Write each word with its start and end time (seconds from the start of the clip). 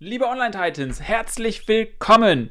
Liebe 0.00 0.26
Online-Titans, 0.26 1.00
herzlich 1.00 1.66
willkommen! 1.66 2.50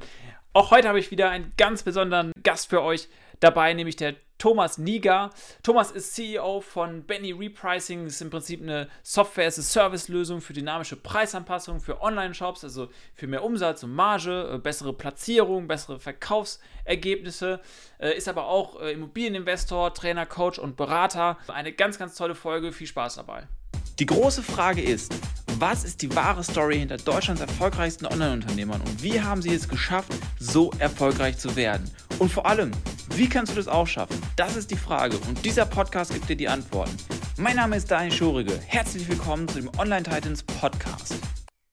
Auch 0.51 0.69
heute 0.69 0.90
habe 0.90 0.99
ich 0.99 1.12
wieder 1.12 1.29
einen 1.29 1.54
ganz 1.55 1.81
besonderen 1.81 2.33
Gast 2.43 2.70
für 2.70 2.81
euch 2.81 3.08
dabei, 3.39 3.73
nämlich 3.73 3.96
der 3.96 4.16
Thomas 4.38 4.77
Niger. 4.77 5.29
Thomas 5.63 5.91
ist 5.91 6.13
CEO 6.13 6.60
von 6.60 7.05
Benny 7.05 7.31
Repricing. 7.31 8.04
Das 8.04 8.15
ist 8.15 8.21
im 8.21 8.31
Prinzip 8.31 8.62
eine 8.62 8.89
Software-as-a-Service-Lösung 9.02 10.41
für 10.41 10.52
dynamische 10.52 10.97
Preisanpassungen 10.97 11.79
für 11.79 12.02
Online-Shops, 12.02 12.65
also 12.65 12.89
für 13.15 13.28
mehr 13.28 13.46
Umsatz 13.46 13.82
und 13.82 13.93
Marge, 13.93 14.55
äh, 14.55 14.57
bessere 14.57 14.91
Platzierung, 14.91 15.70
bessere 15.70 16.02
Verkaufsergebnisse. 16.02 17.61
Äh, 17.98 18.18
ist 18.18 18.27
aber 18.27 18.48
auch 18.48 18.82
äh, 18.82 18.91
Immobilieninvestor, 18.91 19.93
Trainer, 19.93 20.25
Coach 20.25 20.59
und 20.59 20.75
Berater. 20.75 21.38
Eine 21.48 21.71
ganz, 21.71 21.98
ganz 21.98 22.16
tolle 22.16 22.36
Folge. 22.36 22.73
Viel 22.73 22.88
Spaß 22.88 23.16
dabei. 23.16 23.48
Die 24.00 24.05
große 24.05 24.43
Frage 24.43 24.82
ist, 24.82 25.14
was 25.60 25.84
ist 25.84 26.04
die 26.04 26.16
wahre 26.16 26.44
Story 26.44 26.78
hinter 26.78 26.98
Deutschlands 26.98 27.42
erfolgreichsten 27.42 28.06
Online-Unternehmern 28.06 28.80
und 28.82 29.02
wie 29.02 29.20
haben 29.20 29.42
sie 29.42 29.54
es 29.54 29.68
geschafft, 29.68 30.14
so 30.39 30.71
erfolgreich 30.78 31.38
zu 31.39 31.56
werden? 31.56 31.89
Und 32.20 32.31
vor 32.31 32.45
allem, 32.45 32.72
wie 33.16 33.28
kannst 33.28 33.53
du 33.53 33.56
das 33.56 33.67
auch 33.67 33.88
schaffen? 33.88 34.22
Das 34.36 34.56
ist 34.56 34.70
die 34.70 34.75
Frage 34.75 35.17
und 35.28 35.44
dieser 35.44 35.66
Podcast 35.66 36.14
gibt 36.14 36.30
dir 36.30 36.36
die 36.36 36.48
Antworten. 36.48 36.95
Mein 37.38 37.56
Name 37.56 37.75
ist 37.75 37.89
Daniel 37.89 38.12
Schurige. 38.12 38.56
Herzlich 38.67 39.08
willkommen 39.09 39.48
zu 39.48 39.59
dem 39.59 39.72
Online 39.80 40.03
Titans 40.03 40.44
Podcast. 40.44 41.16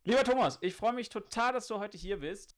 Lieber 0.04 0.24
Thomas, 0.24 0.58
ich 0.62 0.74
freue 0.74 0.94
mich 0.94 1.10
total, 1.10 1.52
dass 1.52 1.66
du 1.66 1.78
heute 1.78 1.98
hier 1.98 2.20
bist. 2.20 2.56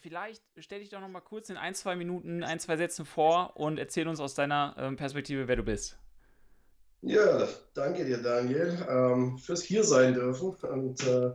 Vielleicht 0.00 0.42
stell 0.58 0.78
dich 0.80 0.90
doch 0.90 1.00
noch 1.00 1.08
mal 1.08 1.20
kurz 1.20 1.50
in 1.50 1.56
ein, 1.56 1.74
zwei 1.74 1.96
Minuten, 1.96 2.44
ein, 2.44 2.60
zwei 2.60 2.76
Sätzen 2.76 3.04
vor 3.04 3.56
und 3.56 3.78
erzähl 3.78 4.06
uns 4.06 4.20
aus 4.20 4.34
deiner 4.34 4.76
ähm, 4.78 4.96
Perspektive, 4.96 5.48
wer 5.48 5.56
du 5.56 5.64
bist. 5.64 5.98
Ja, 7.02 7.48
danke 7.74 8.04
dir, 8.04 8.18
Daniel, 8.18 8.76
ähm, 8.88 9.38
fürs 9.38 9.62
hier 9.62 9.84
sein 9.84 10.14
dürfen. 10.14 10.54
Und 10.70 11.02
äh, 11.06 11.30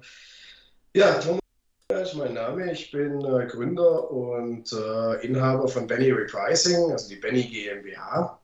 ja, 0.94 1.20
Thomas 1.20 1.42
ist 1.90 2.16
mein 2.16 2.36
Name. 2.36 2.72
Ich 2.72 2.92
bin 2.92 3.20
äh, 3.26 3.48
Gründer 3.48 4.12
und 4.12 4.72
äh, 4.72 5.26
Inhaber 5.26 5.68
von 5.68 5.88
Benny 5.88 6.12
Repricing, 6.12 6.92
also 6.92 7.10
die 7.10 7.16
Benny 7.16 7.44
GmbH. 7.44 8.40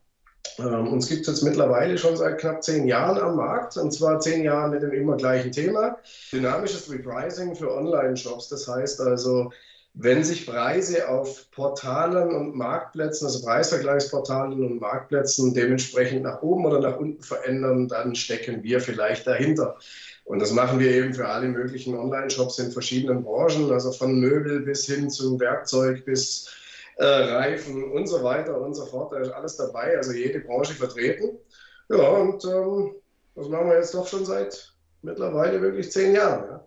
Ähm, 0.57 0.87
uns 0.91 1.07
gibt 1.07 1.21
es 1.21 1.27
jetzt 1.27 1.43
mittlerweile 1.43 1.97
schon 1.97 2.17
seit 2.17 2.39
knapp 2.39 2.63
zehn 2.63 2.87
Jahren 2.87 3.19
am 3.19 3.35
Markt 3.35 3.77
und 3.77 3.91
zwar 3.91 4.19
zehn 4.19 4.43
Jahre 4.43 4.69
mit 4.69 4.81
dem 4.81 4.91
immer 4.91 5.15
gleichen 5.15 5.51
Thema. 5.51 5.97
Dynamisches 6.31 6.91
Repricing 6.91 7.55
für 7.55 7.71
Online-Shops. 7.71 8.49
Das 8.49 8.67
heißt 8.67 8.99
also, 8.99 9.51
wenn 9.93 10.23
sich 10.23 10.45
Preise 10.45 11.09
auf 11.09 11.51
Portalen 11.51 12.33
und 12.33 12.55
Marktplätzen, 12.55 13.27
also 13.27 13.45
Preisvergleichsportalen 13.45 14.53
und 14.53 14.79
Marktplätzen 14.79 15.53
dementsprechend 15.53 16.23
nach 16.23 16.41
oben 16.41 16.65
oder 16.65 16.79
nach 16.79 16.97
unten 16.97 17.21
verändern, 17.21 17.87
dann 17.87 18.15
stecken 18.15 18.63
wir 18.63 18.79
vielleicht 18.79 19.27
dahinter. 19.27 19.77
Und 20.23 20.39
das 20.39 20.51
machen 20.53 20.79
wir 20.79 20.91
eben 20.91 21.13
für 21.13 21.27
alle 21.27 21.47
möglichen 21.49 21.97
Online-Shops 21.97 22.59
in 22.59 22.71
verschiedenen 22.71 23.23
Branchen, 23.23 23.69
also 23.71 23.91
von 23.91 24.19
Möbel 24.19 24.61
bis 24.61 24.85
hin 24.85 25.09
zu 25.09 25.37
Werkzeug 25.39 26.05
bis 26.05 26.49
äh, 26.95 27.05
Reifen 27.05 27.91
und 27.91 28.07
so 28.07 28.23
weiter 28.23 28.61
und 28.61 28.73
so 28.73 28.85
fort. 28.85 29.11
Da 29.11 29.19
ist 29.19 29.31
alles 29.31 29.57
dabei, 29.57 29.97
also 29.97 30.13
jede 30.13 30.39
Branche 30.39 30.73
vertreten. 30.73 31.37
Ja, 31.89 32.07
und 32.07 32.45
ähm, 32.45 32.95
das 33.35 33.49
machen 33.49 33.67
wir 33.67 33.75
jetzt 33.75 33.93
doch 33.93 34.07
schon 34.07 34.23
seit 34.23 34.73
mittlerweile 35.01 35.61
wirklich 35.61 35.91
zehn 35.91 36.15
Jahren. 36.15 36.45
Ja. 36.49 36.65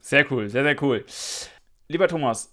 Sehr 0.00 0.30
cool, 0.30 0.50
sehr, 0.50 0.64
sehr 0.64 0.82
cool. 0.82 1.04
Lieber 1.88 2.08
Thomas, 2.08 2.52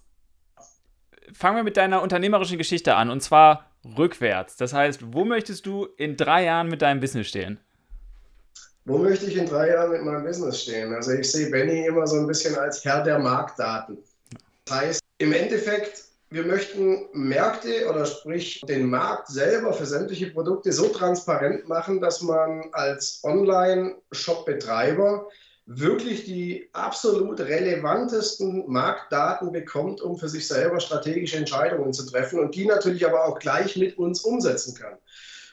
fangen 1.32 1.56
wir 1.56 1.64
mit 1.64 1.76
deiner 1.76 2.02
unternehmerischen 2.02 2.58
Geschichte 2.58 2.94
an 2.94 3.10
und 3.10 3.22
zwar 3.22 3.70
rückwärts. 3.96 4.56
Das 4.56 4.72
heißt, 4.72 5.12
wo 5.12 5.24
möchtest 5.24 5.66
du 5.66 5.86
in 5.96 6.16
drei 6.16 6.44
Jahren 6.44 6.68
mit 6.68 6.82
deinem 6.82 7.00
Business 7.00 7.28
stehen? 7.28 7.60
Wo 8.84 8.98
möchte 8.98 9.26
ich 9.26 9.36
in 9.36 9.46
drei 9.46 9.70
Jahren 9.70 9.90
mit 9.90 10.04
meinem 10.04 10.24
Business 10.24 10.62
stehen? 10.62 10.94
Also 10.94 11.12
ich 11.12 11.30
sehe 11.30 11.50
Benny 11.50 11.86
immer 11.86 12.06
so 12.06 12.16
ein 12.16 12.26
bisschen 12.26 12.56
als 12.56 12.84
Herr 12.84 13.02
der 13.02 13.18
Marktdaten. 13.18 13.98
Das 14.64 14.78
heißt, 14.78 15.00
im 15.18 15.32
Endeffekt, 15.32 16.04
wir 16.30 16.44
möchten 16.44 17.06
Märkte 17.12 17.88
oder 17.90 18.06
sprich 18.06 18.60
den 18.68 18.88
Markt 18.88 19.28
selber 19.28 19.72
für 19.72 19.86
sämtliche 19.86 20.30
Produkte 20.30 20.72
so 20.72 20.88
transparent 20.88 21.68
machen, 21.68 22.00
dass 22.00 22.22
man 22.22 22.64
als 22.72 23.20
Online-Shop-Betreiber 23.24 25.28
wirklich 25.66 26.24
die 26.24 26.68
absolut 26.72 27.40
relevantesten 27.40 28.64
Marktdaten 28.68 29.50
bekommt, 29.50 30.00
um 30.00 30.16
für 30.16 30.28
sich 30.28 30.46
selber 30.46 30.78
strategische 30.78 31.36
Entscheidungen 31.36 31.92
zu 31.92 32.06
treffen 32.06 32.38
und 32.38 32.54
die 32.54 32.66
natürlich 32.66 33.04
aber 33.04 33.24
auch 33.24 33.38
gleich 33.38 33.76
mit 33.76 33.98
uns 33.98 34.20
umsetzen 34.20 34.74
kann. 34.76 34.94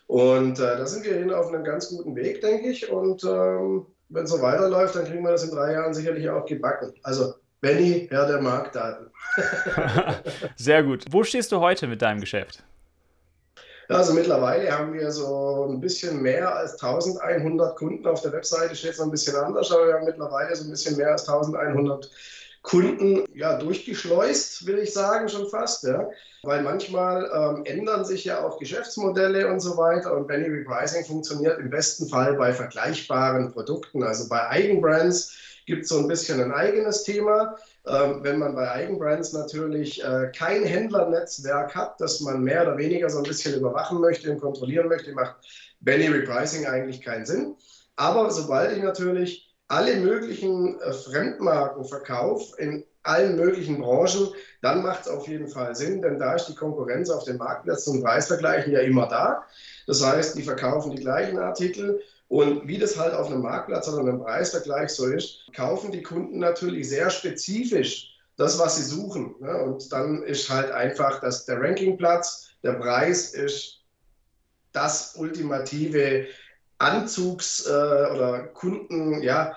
Und 0.06 0.59
äh, 0.59 0.78
da 0.78 0.85
sind 0.85 1.03
wir 1.06 1.16
hin 1.16 1.34
auf 1.34 1.47
einem 1.47 1.63
ganz 1.63 1.90
guten 1.90 2.16
Weg, 2.16 2.41
denke 2.41 2.69
ich. 2.69 2.90
Und 2.91 3.23
ähm, 3.23 3.88
wenn 4.09 4.25
es 4.25 4.29
so 4.29 4.41
weiterläuft, 4.41 4.96
dann 4.96 5.06
kriegen 5.06 5.23
wir 5.23 5.31
das 5.31 5.44
in 5.44 5.56
drei 5.56 5.73
Jahren 5.73 5.94
sicherlich 5.94 6.29
auch 6.29 6.46
gebacken. 6.46 6.94
Also 7.02 7.34
Benny, 7.62 8.07
Herr 8.12 8.28
der 8.28 8.41
Marktdaten. 8.41 9.09
Sehr 10.56 10.84
gut. 10.84 11.06
Wo 11.09 11.23
stehst 11.23 11.52
du 11.52 11.59
heute 11.59 11.88
mit 11.88 12.02
deinem 12.02 12.19
Geschäft? 12.19 12.63
Also 13.90 14.14
mittlerweile 14.14 14.72
haben 14.72 14.94
wir 14.94 15.12
so 15.12 15.68
ein 15.70 15.80
bisschen 15.80 16.22
mehr 16.22 16.56
als 16.56 16.74
1100 16.82 17.76
Kunden. 17.76 18.08
Auf 18.08 18.22
der 18.22 18.32
Webseite 18.32 18.76
steht 18.76 18.94
es 18.94 19.02
ein 19.02 19.12
bisschen 19.12 19.36
anders, 19.36 19.72
aber 19.72 19.88
wir 19.88 19.94
haben 19.96 20.06
mittlerweile 20.06 20.56
so 20.56 20.64
ein 20.64 20.70
bisschen 20.70 20.98
mehr 20.98 21.12
als 21.12 21.28
1100 21.28 22.10
Kunden 22.62 23.26
ja, 23.36 23.58
durchgeschleust, 23.58 24.66
will 24.66 24.80
ich 24.80 24.94
sagen, 24.94 25.28
schon 25.28 25.50
fast. 25.50 25.84
Ja. 25.84 26.10
Weil 26.44 26.64
manchmal 26.64 27.30
ähm, 27.34 27.66
ändern 27.66 28.06
sich 28.06 28.24
ja 28.24 28.44
auch 28.44 28.58
Geschäftsmodelle 28.58 29.48
und 29.50 29.60
so 29.60 29.78
weiter. 29.78 30.16
Und 30.16 30.28
Benny 30.28 30.48
Repricing 30.48 31.06
funktioniert 31.06 31.60
im 31.60 31.70
besten 31.70 32.08
Fall 32.08 32.36
bei 32.36 32.54
vergleichbaren 32.54 33.52
Produkten. 33.52 34.04
Also 34.04 34.30
bei 34.30 34.48
Eigenbrands 34.48 35.36
gibt 35.66 35.84
es 35.84 35.90
so 35.90 36.00
ein 36.00 36.08
bisschen 36.08 36.42
ein 36.42 36.54
eigenes 36.54 37.04
Thema. 37.04 37.58
Ähm, 37.86 38.24
wenn 38.24 38.40
man 38.40 38.56
bei 38.56 38.72
Eigenbrands 38.72 39.34
natürlich 39.34 40.02
äh, 40.04 40.32
kein 40.36 40.64
Händlernetzwerk 40.64 41.76
hat, 41.76 42.00
das 42.00 42.22
man 42.22 42.42
mehr 42.42 42.62
oder 42.64 42.78
weniger 42.78 43.10
so 43.10 43.18
ein 43.18 43.24
bisschen 43.24 43.60
überwachen 43.60 44.00
möchte 44.00 44.32
und 44.32 44.40
kontrollieren 44.40 44.88
möchte, 44.88 45.12
macht 45.12 45.36
Benny 45.82 46.08
Repricing 46.08 46.66
eigentlich 46.66 47.02
keinen 47.02 47.26
Sinn. 47.26 47.56
Aber 47.98 48.32
sobald 48.32 48.76
ich 48.76 48.82
natürlich 48.82 49.54
alle 49.68 49.98
möglichen 49.98 50.80
äh, 50.80 50.94
Fremdmarken 50.94 51.84
verkaufe 51.84 52.56
in 52.58 52.86
allen 53.04 53.36
möglichen 53.36 53.80
Branchen, 53.80 54.30
dann 54.62 54.82
macht 54.82 55.02
es 55.02 55.08
auf 55.10 55.28
jeden 55.28 55.50
Fall 55.50 55.76
Sinn, 55.76 56.02
denn 56.02 56.20
da 56.20 56.36
ist 56.36 56.46
die 56.46 56.56
Konkurrenz 56.56 57.10
auf 57.10 57.26
den 57.26 57.38
Marktplätzen 57.38 57.98
und 57.98 58.04
Preisvergleichen 58.04 58.72
ja 58.72 58.80
immer 58.80 59.08
da. 59.08 59.44
Das 59.88 60.02
heißt, 60.02 60.38
die 60.38 60.44
verkaufen 60.44 60.96
die 60.96 61.02
gleichen 61.02 61.38
Artikel 61.38 62.02
und 62.28 62.67
wie 62.67 62.78
das 62.78 62.97
halt 62.97 63.13
auf 63.13 63.28
einem 63.28 63.41
Marktplatz 63.41 63.88
oder 63.88 64.00
einem 64.00 64.19
Preisvergleich 64.19 64.89
so 64.89 65.06
ist, 65.07 65.41
kaufen 65.56 65.91
die 65.91 66.01
Kunden 66.01 66.39
natürlich 66.39 66.89
sehr 66.89 67.09
spezifisch 67.09 68.13
das, 68.38 68.57
was 68.57 68.78
sie 68.78 68.84
suchen. 68.84 69.35
Ne? 69.39 69.56
Und 69.63 69.91
dann 69.91 70.23
ist 70.23 70.50
halt 70.50 70.72
einfach, 70.72 71.19
dass 71.19 71.45
der 71.45 71.61
Rankingplatz, 71.61 72.50
der 72.63 72.73
Preis 72.73 73.34
ist 73.34 73.81
das 74.72 75.16
ultimative 75.16 76.28
Anzugs- 76.79 77.67
äh, 77.67 78.11
oder 78.11 78.47
Kunden, 78.47 79.22
ja, 79.22 79.55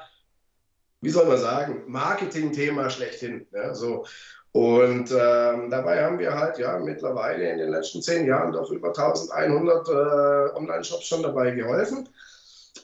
wie 1.00 1.10
soll 1.10 1.26
man 1.26 1.38
sagen, 1.38 1.84
Marketing-Thema 1.86 2.90
schlechthin. 2.90 3.46
Ja, 3.52 3.74
so. 3.74 4.04
Und 4.52 5.10
ähm, 5.10 5.70
dabei 5.70 6.04
haben 6.04 6.18
wir 6.18 6.34
halt 6.34 6.58
ja 6.58 6.78
mittlerweile 6.78 7.50
in 7.50 7.58
den 7.58 7.70
letzten 7.70 8.00
zehn 8.00 8.26
Jahren 8.26 8.52
doch 8.52 8.70
über 8.70 8.88
1100 8.88 9.88
äh, 9.88 10.56
Online-Shops 10.56 11.06
schon 11.06 11.22
dabei 11.22 11.50
geholfen. 11.50 12.08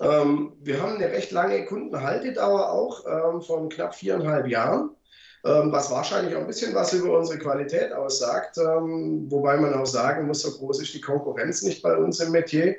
Ähm, 0.01 0.53
wir 0.61 0.81
haben 0.81 0.97
eine 0.97 1.11
recht 1.11 1.33
lange 1.33 1.65
Kundenhaltedauer 1.65 2.71
auch 2.71 3.05
ähm, 3.07 3.43
von 3.43 3.69
knapp 3.69 3.95
viereinhalb 3.95 4.47
Jahren, 4.47 4.91
ähm, 5.45 5.73
was 5.73 5.91
wahrscheinlich 5.91 6.35
auch 6.37 6.41
ein 6.41 6.47
bisschen 6.47 6.75
was 6.75 6.93
über 6.93 7.19
unsere 7.19 7.39
Qualität 7.39 7.93
aussagt, 7.93 8.59
ähm, 8.59 9.31
wobei 9.31 9.57
man 9.57 9.75
auch 9.75 9.87
sagen 9.87 10.27
muss, 10.27 10.43
so 10.43 10.51
groß 10.59 10.83
ist 10.83 10.95
die 10.95 11.01
Konkurrenz 11.01 11.63
nicht 11.63 11.83
bei 11.83 11.97
uns 11.97 12.21
im 12.21 12.33
Metier. 12.33 12.77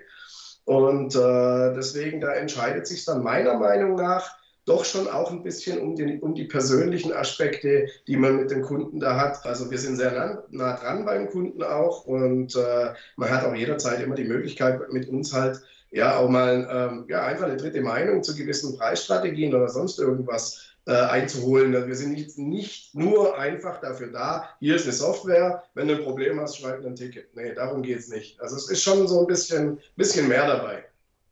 Und 0.65 1.13
äh, 1.15 1.73
deswegen, 1.73 2.21
da 2.21 2.31
entscheidet 2.33 2.87
sich 2.87 3.03
dann 3.03 3.21
meiner 3.21 3.55
Meinung 3.55 3.95
nach 3.95 4.37
doch 4.65 4.85
schon 4.85 5.09
auch 5.09 5.31
ein 5.31 5.43
bisschen 5.43 5.79
um, 5.79 5.95
den, 5.95 6.21
um 6.21 6.35
die 6.35 6.45
persönlichen 6.45 7.11
Aspekte, 7.11 7.87
die 8.07 8.15
man 8.15 8.37
mit 8.37 8.49
dem 8.49 8.61
Kunden 8.61 8.99
da 8.99 9.19
hat. 9.19 9.45
Also 9.45 9.69
wir 9.69 9.77
sind 9.77 9.97
sehr 9.97 10.45
nah, 10.49 10.77
dran 10.77 11.05
beim 11.05 11.29
Kunden 11.29 11.63
auch 11.63 12.05
und 12.05 12.55
äh, 12.55 12.93
man 13.17 13.29
hat 13.29 13.43
auch 13.43 13.53
jederzeit 13.53 14.01
immer 14.01 14.15
die 14.15 14.23
Möglichkeit, 14.23 14.91
mit 14.91 15.09
uns 15.09 15.33
halt 15.33 15.61
ja 15.93 16.17
auch 16.17 16.29
mal 16.29 16.67
ähm, 16.69 17.05
ja, 17.07 17.23
einfach 17.23 17.45
eine 17.45 17.57
dritte 17.57 17.81
Meinung 17.81 18.23
zu 18.23 18.35
gewissen 18.35 18.77
Preisstrategien 18.77 19.53
oder 19.53 19.69
sonst 19.69 19.99
irgendwas 19.99 20.73
äh, 20.85 20.91
einzuholen. 20.91 21.75
Also 21.75 21.87
wir 21.87 21.95
sind 21.95 22.13
nicht, 22.13 22.37
nicht 22.37 22.95
nur 22.95 23.37
einfach 23.37 23.79
dafür 23.79 24.07
da, 24.07 24.49
hier 24.59 24.75
ist 24.75 24.83
eine 24.83 24.93
Software, 24.93 25.63
wenn 25.75 25.87
du 25.87 25.95
ein 25.95 26.03
Problem 26.03 26.39
hast, 26.39 26.57
schreib 26.57 26.83
ein 26.83 26.95
Ticket. 26.95 27.35
Nee, 27.35 27.53
darum 27.53 27.83
geht 27.83 27.99
es 27.99 28.09
nicht. 28.09 28.41
Also 28.41 28.55
es 28.55 28.69
ist 28.69 28.83
schon 28.83 29.07
so 29.07 29.21
ein 29.21 29.27
bisschen, 29.27 29.79
bisschen 29.95 30.27
mehr 30.27 30.47
dabei. 30.47 30.83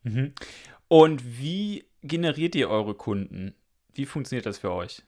Mhm. 0.04 0.34
Und 0.88 1.40
wie 1.40 1.86
generiert 2.04 2.56
ihr 2.56 2.70
eure 2.70 2.94
Kunden? 2.94 3.56
Wie 3.94 4.06
funktioniert 4.06 4.46
das 4.46 4.60
für 4.60 4.72
euch? 4.72 5.04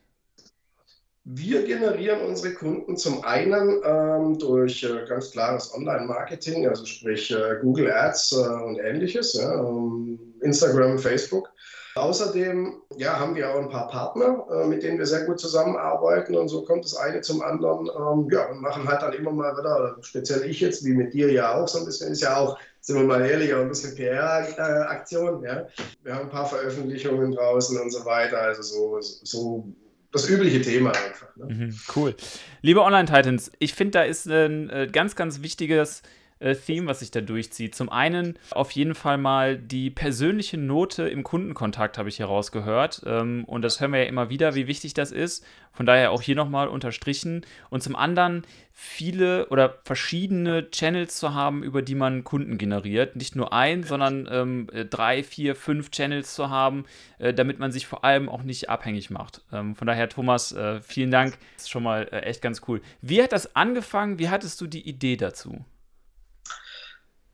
Wir 1.25 1.63
generieren 1.63 2.19
unsere 2.21 2.53
Kunden 2.53 2.97
zum 2.97 3.23
einen 3.23 3.81
ähm, 3.85 4.37
durch 4.39 4.83
äh, 4.83 5.05
ganz 5.07 5.31
klares 5.31 5.73
Online-Marketing, 5.73 6.67
also 6.67 6.85
sprich 6.85 7.31
äh, 7.31 7.59
Google 7.61 7.89
Ads 7.93 8.33
äh, 8.33 8.63
und 8.65 8.77
ähnliches, 8.77 9.33
ja, 9.33 9.53
ähm, 9.53 10.19
Instagram, 10.41 10.99
Facebook. 10.99 11.49
Außerdem 11.95 12.81
ja, 12.97 13.17
haben 13.19 13.35
wir 13.35 13.49
auch 13.49 13.59
ein 13.59 13.69
paar 13.69 13.87
Partner, 13.87 14.45
äh, 14.51 14.65
mit 14.65 14.83
denen 14.83 14.97
wir 14.97 15.05
sehr 15.05 15.23
gut 15.23 15.39
zusammenarbeiten 15.39 16.35
und 16.35 16.49
so 16.49 16.65
kommt 16.65 16.83
das 16.83 16.97
eine 16.97 17.21
zum 17.21 17.41
anderen. 17.41 17.87
Ähm, 17.87 18.27
ja, 18.29 18.49
und 18.49 18.61
machen 18.61 18.85
halt 18.85 19.01
dann 19.01 19.13
immer 19.13 19.31
mal 19.31 19.55
wieder, 19.55 19.95
speziell 20.01 20.43
ich 20.43 20.59
jetzt, 20.59 20.83
wie 20.83 20.93
mit 20.93 21.13
dir 21.13 21.31
ja 21.31 21.55
auch 21.55 21.69
so 21.69 21.79
ein 21.79 21.85
bisschen, 21.85 22.11
ist 22.11 22.21
ja 22.21 22.35
auch, 22.35 22.57
sind 22.81 22.97
wir 22.97 23.05
mal 23.05 23.25
ehrlich, 23.25 23.53
ein 23.55 23.69
bisschen 23.69 23.95
PR-Aktion. 23.95 25.41
Ja. 25.43 25.67
Wir 26.01 26.15
haben 26.15 26.23
ein 26.23 26.31
paar 26.31 26.47
Veröffentlichungen 26.47 27.31
draußen 27.31 27.79
und 27.79 27.91
so 27.91 28.03
weiter. 28.03 28.39
Also 28.39 28.63
so, 28.63 28.97
so 28.99 29.73
das 30.13 30.29
übliche 30.29 30.61
Thema 30.61 30.91
einfach. 30.91 31.35
Ne? 31.35 31.45
Mhm, 31.53 31.79
cool. 31.95 32.15
Liebe 32.61 32.81
Online-Titans, 32.81 33.51
ich 33.59 33.73
finde, 33.73 33.91
da 33.91 34.03
ist 34.03 34.27
ein 34.27 34.69
äh, 34.69 34.87
ganz, 34.89 35.15
ganz 35.15 35.41
wichtiges 35.41 36.03
äh, 36.43 36.55
Theme, 36.55 36.87
was 36.87 36.99
sich 36.99 37.11
da 37.11 37.21
durchzieht. 37.21 37.73
Zum 37.75 37.89
einen 37.89 38.37
auf 38.51 38.71
jeden 38.71 38.95
Fall 38.95 39.17
mal 39.17 39.57
die 39.57 39.89
persönliche 39.89 40.57
Note 40.57 41.07
im 41.07 41.23
Kundenkontakt, 41.23 41.97
habe 41.97 42.09
ich 42.09 42.17
hier 42.17 42.25
rausgehört. 42.25 43.01
Ähm, 43.05 43.45
und 43.45 43.61
das 43.61 43.79
hören 43.79 43.91
wir 43.91 44.01
ja 44.01 44.09
immer 44.09 44.29
wieder, 44.29 44.55
wie 44.55 44.67
wichtig 44.67 44.93
das 44.93 45.11
ist. 45.11 45.45
Von 45.71 45.87
daher 45.87 46.11
auch 46.11 46.21
hier 46.21 46.35
nochmal 46.35 46.67
unterstrichen. 46.67 47.45
Und 47.69 47.81
zum 47.81 47.95
anderen 47.95 48.43
viele 48.71 49.47
oder 49.47 49.79
verschiedene 49.85 50.69
Channels 50.69 51.17
zu 51.17 51.33
haben, 51.33 51.63
über 51.63 51.81
die 51.81 51.95
man 51.95 52.23
Kunden 52.23 52.57
generiert. 52.57 53.15
Nicht 53.15 53.35
nur 53.35 53.53
ein, 53.53 53.83
sondern 53.83 54.27
ähm, 54.29 54.67
drei, 54.89 55.23
vier, 55.23 55.55
fünf 55.55 55.89
Channels 55.91 56.35
zu 56.35 56.49
haben, 56.49 56.85
äh, 57.17 57.33
damit 57.33 57.57
man 57.57 57.71
sich 57.71 57.87
vor 57.87 58.03
allem 58.03 58.29
auch 58.29 58.43
nicht 58.43 58.69
abhängig 58.69 59.09
macht. 59.09 59.41
Ähm, 59.51 59.75
von 59.75 59.87
daher, 59.87 60.09
Thomas, 60.09 60.51
äh, 60.51 60.81
vielen 60.81 61.11
Dank. 61.11 61.37
Das 61.55 61.63
ist 61.63 61.69
schon 61.69 61.83
mal 61.83 62.07
äh, 62.11 62.19
echt 62.21 62.41
ganz 62.41 62.61
cool. 62.67 62.81
Wie 63.01 63.23
hat 63.23 63.31
das 63.31 63.55
angefangen? 63.55 64.19
Wie 64.19 64.29
hattest 64.29 64.61
du 64.61 64.67
die 64.67 64.87
Idee 64.87 65.17
dazu? 65.17 65.63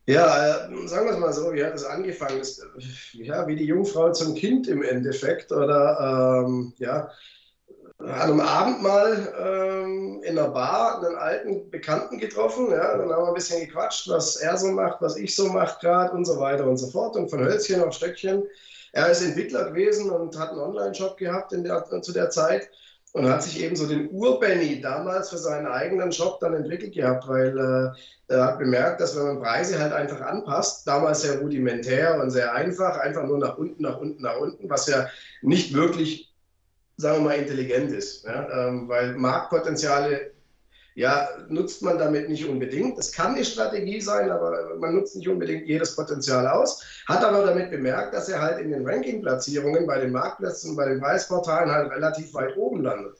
Ja, 0.09 0.65
äh, 0.65 0.87
sagen 0.87 1.05
wir 1.05 1.13
es 1.13 1.19
mal 1.19 1.31
so, 1.31 1.53
wie 1.53 1.63
hat 1.63 1.75
es 1.75 1.85
angefangen? 1.85 2.39
Das, 2.39 2.59
ja, 3.13 3.47
wie 3.47 3.55
die 3.55 3.65
Jungfrau 3.65 4.11
zum 4.11 4.33
Kind 4.33 4.67
im 4.67 4.81
Endeffekt. 4.81 5.51
Oder 5.51 6.45
ähm, 6.47 6.73
ja, 6.79 7.11
an 7.99 8.09
einem 8.09 8.39
Abend 8.39 8.81
mal 8.81 9.33
ähm, 9.39 10.23
in 10.23 10.39
einer 10.39 10.49
Bar 10.49 11.05
einen 11.05 11.15
alten 11.15 11.69
Bekannten 11.69 12.17
getroffen. 12.17 12.71
Ja, 12.71 12.97
dann 12.97 13.11
haben 13.11 13.21
wir 13.21 13.27
ein 13.27 13.33
bisschen 13.35 13.59
gequatscht, 13.59 14.09
was 14.09 14.37
er 14.37 14.57
so 14.57 14.71
macht, 14.71 14.99
was 14.99 15.15
ich 15.15 15.35
so 15.35 15.45
mache 15.49 15.79
gerade 15.79 16.13
und 16.13 16.25
so 16.25 16.39
weiter 16.39 16.65
und 16.65 16.77
so 16.77 16.87
fort. 16.87 17.15
Und 17.15 17.29
von 17.29 17.41
Hölzchen 17.41 17.83
auf 17.83 17.93
Stöckchen. 17.93 18.41
Er 18.93 19.11
ist 19.11 19.21
Entwickler 19.21 19.65
gewesen 19.65 20.09
und 20.09 20.35
hat 20.39 20.49
einen 20.49 20.61
Online-Shop 20.61 21.17
gehabt 21.17 21.51
der, 21.51 22.01
zu 22.01 22.11
der 22.13 22.31
Zeit 22.31 22.71
und 23.13 23.27
hat 23.27 23.43
sich 23.43 23.61
eben 23.61 23.75
so 23.75 23.87
den 23.87 24.09
Ur-Benny 24.11 24.81
damals 24.81 25.29
für 25.29 25.37
seinen 25.37 25.65
eigenen 25.65 26.11
Shop 26.11 26.39
dann 26.39 26.53
entwickelt 26.53 26.93
gehabt, 26.93 27.27
weil 27.27 27.57
äh, 27.57 28.33
er 28.33 28.45
hat 28.45 28.59
bemerkt, 28.59 29.01
dass 29.01 29.15
wenn 29.15 29.23
man 29.23 29.39
Preise 29.39 29.79
halt 29.79 29.93
einfach 29.93 30.21
anpasst, 30.21 30.87
damals 30.87 31.21
sehr 31.21 31.39
rudimentär 31.39 32.21
und 32.21 32.29
sehr 32.29 32.53
einfach, 32.53 32.97
einfach 32.99 33.25
nur 33.25 33.39
nach 33.39 33.57
unten, 33.57 33.81
nach 33.81 33.97
unten, 33.97 34.21
nach 34.21 34.37
unten, 34.37 34.69
was 34.69 34.87
ja 34.87 35.07
nicht 35.41 35.73
wirklich, 35.73 36.31
sagen 36.97 37.23
wir 37.23 37.29
mal, 37.29 37.37
intelligent 37.37 37.91
ist, 37.91 38.25
ja? 38.25 38.67
ähm, 38.67 38.87
weil 38.87 39.15
Marktpotenziale 39.15 40.31
ja, 40.99 41.29
nutzt 41.47 41.81
man 41.81 41.97
damit 41.97 42.27
nicht 42.27 42.45
unbedingt. 42.45 42.97
Das 42.97 43.13
kann 43.13 43.33
eine 43.33 43.45
Strategie 43.45 44.01
sein, 44.01 44.29
aber 44.29 44.75
man 44.79 44.93
nutzt 44.93 45.15
nicht 45.15 45.29
unbedingt 45.29 45.65
jedes 45.65 45.95
Potenzial 45.95 46.45
aus. 46.45 46.83
Hat 47.07 47.23
aber 47.23 47.45
damit 47.45 47.71
bemerkt, 47.71 48.13
dass 48.13 48.27
er 48.27 48.41
halt 48.41 48.59
in 48.59 48.71
den 48.71 48.85
Ranking-Platzierungen 48.85 49.87
bei 49.87 50.01
den 50.01 50.11
Marktplätzen, 50.11 50.75
bei 50.75 50.89
den 50.89 50.99
Preisportalen 50.99 51.71
halt 51.71 51.89
relativ 51.89 52.33
weit 52.33 52.57
oben 52.57 52.83
landet. 52.83 53.17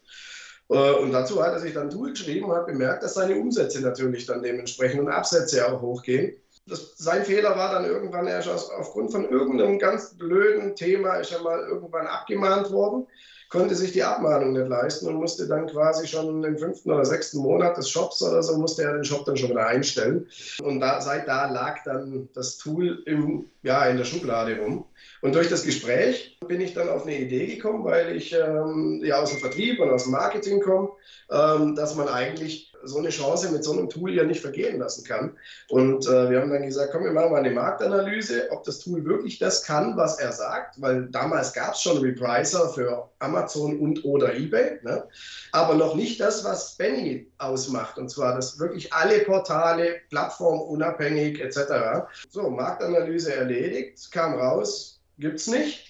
Äh, 0.67 0.91
und 0.91 1.13
dazu 1.13 1.41
hat 1.41 1.53
er 1.53 1.59
sich 1.59 1.73
dann 1.73 1.83
ein 1.83 1.89
Tool 1.89 2.09
geschrieben 2.09 2.49
und 2.49 2.57
hat 2.57 2.67
bemerkt, 2.67 3.01
dass 3.01 3.13
seine 3.13 3.35
Umsätze 3.35 3.79
natürlich 3.79 4.25
dann 4.25 4.43
dementsprechend 4.43 4.99
und 4.99 5.07
Absätze 5.07 5.65
auch 5.65 5.81
hochgehen. 5.81 6.35
Das, 6.67 6.97
sein 6.97 7.23
Fehler 7.23 7.55
war 7.55 7.71
dann 7.71 7.85
irgendwann, 7.85 8.27
er 8.27 8.39
ist 8.39 8.49
aufgrund 8.49 9.13
von 9.13 9.23
irgendeinem 9.29 9.79
ganz 9.79 10.17
blöden 10.17 10.75
Thema 10.75 11.15
ist 11.15 11.31
er 11.31 11.41
mal 11.43 11.61
irgendwann 11.61 12.07
abgemahnt 12.07 12.71
worden 12.71 13.07
konnte 13.49 13.75
sich 13.75 13.91
die 13.91 14.03
Abmahnung 14.03 14.53
nicht 14.53 14.67
leisten 14.67 15.07
und 15.07 15.15
musste 15.15 15.47
dann 15.47 15.67
quasi 15.67 16.07
schon 16.07 16.43
im 16.43 16.57
fünften 16.57 16.91
oder 16.91 17.03
sechsten 17.03 17.39
Monat 17.39 17.77
des 17.77 17.89
Shops 17.89 18.21
oder 18.21 18.43
so, 18.43 18.57
musste 18.57 18.83
er 18.83 18.93
den 18.93 19.03
Shop 19.03 19.25
dann 19.25 19.37
schon 19.37 19.49
wieder 19.49 19.65
einstellen. 19.65 20.27
Und 20.61 20.79
da, 20.79 21.01
seit 21.01 21.27
da 21.27 21.51
lag 21.51 21.83
dann 21.83 22.29
das 22.33 22.57
Tool 22.57 23.01
im, 23.05 23.49
ja, 23.63 23.85
in 23.85 23.97
der 23.97 24.05
Schublade 24.05 24.59
rum. 24.59 24.85
Und 25.21 25.35
durch 25.35 25.49
das 25.49 25.63
Gespräch 25.63 26.37
bin 26.47 26.61
ich 26.61 26.73
dann 26.73 26.89
auf 26.89 27.03
eine 27.03 27.17
Idee 27.17 27.47
gekommen, 27.55 27.83
weil 27.83 28.15
ich 28.15 28.33
ähm, 28.33 29.01
ja 29.03 29.19
aus 29.19 29.31
dem 29.31 29.39
Vertrieb 29.39 29.79
und 29.79 29.89
aus 29.89 30.03
dem 30.03 30.13
Marketing 30.13 30.61
komme, 30.61 30.89
ähm, 31.31 31.75
dass 31.75 31.95
man 31.95 32.07
eigentlich 32.07 32.68
so 32.83 32.97
eine 32.97 33.09
Chance 33.09 33.51
mit 33.51 33.63
so 33.63 33.73
einem 33.73 33.89
Tool 33.89 34.13
ja 34.13 34.23
nicht 34.23 34.41
vergehen 34.41 34.79
lassen 34.79 35.03
kann. 35.03 35.37
Und 35.69 36.05
äh, 36.07 36.29
wir 36.29 36.41
haben 36.41 36.51
dann 36.51 36.63
gesagt, 36.63 36.91
komm, 36.91 37.03
wir 37.03 37.11
machen 37.11 37.31
mal 37.31 37.39
eine 37.39 37.51
Marktanalyse, 37.51 38.49
ob 38.51 38.63
das 38.63 38.79
Tool 38.79 39.03
wirklich 39.05 39.39
das 39.39 39.63
kann, 39.63 39.97
was 39.97 40.19
er 40.19 40.31
sagt, 40.31 40.81
weil 40.81 41.07
damals 41.07 41.53
gab 41.53 41.73
es 41.73 41.81
schon 41.81 41.97
Repricer 41.97 42.69
für 42.69 43.09
Amazon 43.19 43.79
und 43.79 44.03
oder 44.05 44.35
eBay, 44.35 44.79
ne? 44.83 45.03
aber 45.51 45.75
noch 45.75 45.95
nicht 45.95 46.19
das, 46.19 46.43
was 46.43 46.75
Benny 46.77 47.27
ausmacht, 47.37 47.97
und 47.97 48.09
zwar, 48.09 48.35
dass 48.35 48.59
wirklich 48.59 48.93
alle 48.93 49.19
Portale, 49.19 50.01
plattformunabhängig 50.09 51.39
etc. 51.41 52.07
So, 52.29 52.49
Marktanalyse 52.49 53.33
erledigt, 53.33 54.11
kam 54.11 54.35
raus, 54.35 55.01
gibt 55.17 55.39
es 55.39 55.47
nicht. 55.47 55.88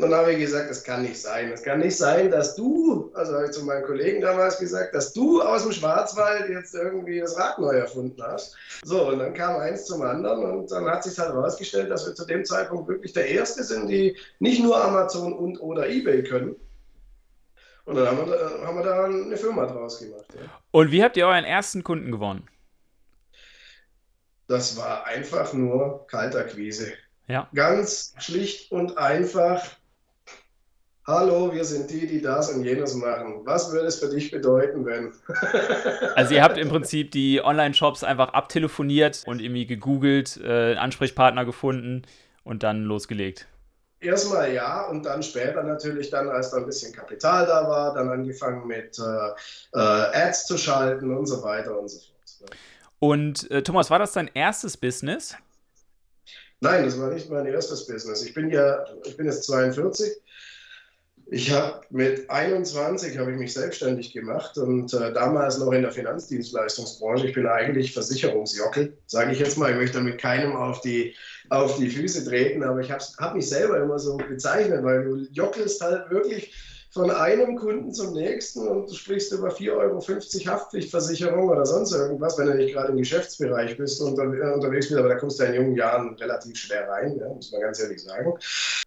Und 0.00 0.10
dann 0.10 0.20
habe 0.20 0.32
ich 0.32 0.38
gesagt, 0.38 0.70
das 0.70 0.82
kann 0.82 1.02
nicht 1.02 1.20
sein. 1.20 1.52
Es 1.52 1.62
kann 1.62 1.80
nicht 1.80 1.94
sein, 1.94 2.30
dass 2.30 2.54
du, 2.54 3.10
also 3.12 3.34
habe 3.34 3.44
ich 3.44 3.50
zu 3.50 3.62
meinen 3.66 3.84
Kollegen 3.84 4.22
damals 4.22 4.58
gesagt, 4.58 4.94
dass 4.94 5.12
du 5.12 5.42
aus 5.42 5.62
dem 5.62 5.72
Schwarzwald 5.72 6.48
jetzt 6.48 6.74
irgendwie 6.74 7.20
das 7.20 7.38
Rad 7.38 7.58
neu 7.58 7.76
erfunden 7.76 8.22
hast. 8.22 8.56
So, 8.82 9.08
und 9.08 9.18
dann 9.18 9.34
kam 9.34 9.56
eins 9.56 9.84
zum 9.84 10.00
anderen 10.00 10.42
und 10.42 10.72
dann 10.72 10.86
hat 10.86 11.04
sich 11.04 11.18
halt 11.18 11.34
herausgestellt, 11.34 11.90
dass 11.90 12.06
wir 12.06 12.14
zu 12.14 12.24
dem 12.24 12.46
Zeitpunkt 12.46 12.88
wirklich 12.88 13.12
der 13.12 13.28
Erste 13.28 13.62
sind, 13.62 13.88
die 13.88 14.16
nicht 14.38 14.62
nur 14.62 14.82
Amazon 14.82 15.34
und 15.34 15.60
oder 15.60 15.86
Ebay 15.86 16.22
können. 16.22 16.56
Und 17.84 17.96
dann 17.96 18.06
haben 18.06 18.26
wir, 18.26 18.36
da, 18.38 18.66
haben 18.66 18.76
wir 18.78 18.84
da 18.84 19.04
eine 19.04 19.36
Firma 19.36 19.66
draus 19.66 19.98
gemacht. 19.98 20.24
Ja. 20.34 20.48
Und 20.70 20.92
wie 20.92 21.04
habt 21.04 21.18
ihr 21.18 21.26
euren 21.26 21.44
ersten 21.44 21.84
Kunden 21.84 22.10
gewonnen? 22.10 22.48
Das 24.48 24.78
war 24.78 25.06
einfach 25.06 25.52
nur 25.52 26.06
Kaltakquise. 26.06 26.94
Ja. 27.28 27.50
Ganz 27.54 28.14
schlicht 28.18 28.72
und 28.72 28.96
einfach 28.96 29.62
Hallo, 31.06 31.52
wir 31.52 31.64
sind 31.64 31.90
die, 31.90 32.06
die 32.06 32.20
das 32.20 32.50
und 32.52 32.62
jenes 32.62 32.94
machen. 32.94 33.40
Was 33.44 33.72
würde 33.72 33.86
es 33.86 33.98
für 33.98 34.10
dich 34.10 34.30
bedeuten, 34.30 34.84
wenn? 34.84 35.12
also 36.14 36.34
ihr 36.34 36.42
habt 36.42 36.58
im 36.58 36.68
Prinzip 36.68 37.10
die 37.10 37.42
Online-Shops 37.42 38.04
einfach 38.04 38.34
abtelefoniert 38.34 39.22
und 39.26 39.40
irgendwie 39.40 39.66
gegoogelt, 39.66 40.38
äh, 40.44 40.76
Ansprechpartner 40.76 41.46
gefunden 41.46 42.02
und 42.44 42.62
dann 42.62 42.84
losgelegt. 42.84 43.46
Erstmal 44.00 44.52
ja 44.52 44.86
und 44.88 45.04
dann 45.04 45.22
später 45.22 45.62
natürlich 45.62 46.10
dann, 46.10 46.28
als 46.28 46.50
da 46.50 46.58
ein 46.58 46.66
bisschen 46.66 46.92
Kapital 46.92 47.46
da 47.46 47.66
war, 47.66 47.94
dann 47.94 48.10
angefangen 48.10 48.66
mit 48.66 48.98
äh, 48.98 49.78
äh, 49.78 49.78
Ads 49.78 50.46
zu 50.46 50.58
schalten 50.58 51.16
und 51.16 51.26
so 51.26 51.42
weiter 51.42 51.78
und 51.78 51.88
so 51.88 51.98
fort. 51.98 52.50
Und 52.98 53.50
äh, 53.50 53.62
Thomas, 53.62 53.90
war 53.90 53.98
das 53.98 54.12
dein 54.12 54.30
erstes 54.34 54.76
Business? 54.76 55.34
Nein, 56.60 56.84
das 56.84 57.00
war 57.00 57.10
nicht 57.10 57.30
mein 57.30 57.46
erstes 57.46 57.86
Business. 57.86 58.22
Ich 58.22 58.34
bin 58.34 58.50
ja, 58.50 58.84
ich 59.04 59.16
bin 59.16 59.24
jetzt 59.24 59.44
42 59.44 60.20
ich 61.32 61.52
habe 61.52 61.80
mit 61.90 62.28
21 62.28 63.16
habe 63.16 63.30
ich 63.30 63.38
mich 63.38 63.52
selbstständig 63.52 64.12
gemacht 64.12 64.58
und 64.58 64.92
äh, 64.92 65.12
damals 65.12 65.58
noch 65.58 65.70
in 65.70 65.82
der 65.82 65.92
Finanzdienstleistungsbranche. 65.92 67.28
Ich 67.28 67.34
bin 67.34 67.46
eigentlich 67.46 67.92
Versicherungsjockel, 67.92 68.98
sage 69.06 69.30
ich 69.30 69.38
jetzt 69.38 69.56
mal. 69.56 69.70
Ich 69.70 69.76
möchte 69.76 69.98
damit 69.98 70.18
keinem 70.18 70.56
auf 70.56 70.80
die, 70.80 71.14
auf 71.48 71.76
die 71.76 71.88
Füße 71.88 72.24
treten, 72.24 72.64
aber 72.64 72.80
ich 72.80 72.90
habe 72.90 73.04
hab 73.18 73.36
mich 73.36 73.48
selber 73.48 73.80
immer 73.80 74.00
so 74.00 74.16
bezeichnet, 74.16 74.82
weil 74.82 75.04
du 75.04 75.16
jockelst 75.30 75.80
halt 75.80 76.10
wirklich 76.10 76.52
von 76.92 77.10
einem 77.10 77.56
Kunden 77.56 77.92
zum 77.92 78.14
nächsten 78.14 78.66
und 78.66 78.90
du 78.90 78.94
sprichst 78.94 79.32
über 79.32 79.48
4,50 79.48 79.70
Euro 79.76 80.00
Haftpflichtversicherung 80.00 81.48
oder 81.48 81.64
sonst 81.64 81.92
irgendwas, 81.92 82.36
wenn 82.36 82.48
du 82.48 82.54
nicht 82.54 82.74
gerade 82.74 82.90
im 82.90 82.96
Geschäftsbereich 82.96 83.76
bist 83.76 84.00
und 84.00 84.18
unterwegs 84.18 84.88
bist, 84.88 84.98
aber 84.98 85.08
da 85.08 85.14
kommst 85.14 85.38
du 85.38 85.44
in 85.44 85.54
jungen 85.54 85.76
Jahren 85.76 86.16
relativ 86.16 86.56
schwer 86.56 86.88
rein, 86.88 87.16
ja, 87.16 87.28
muss 87.28 87.52
man 87.52 87.60
ganz 87.60 87.80
ehrlich 87.80 88.02
sagen. 88.02 88.34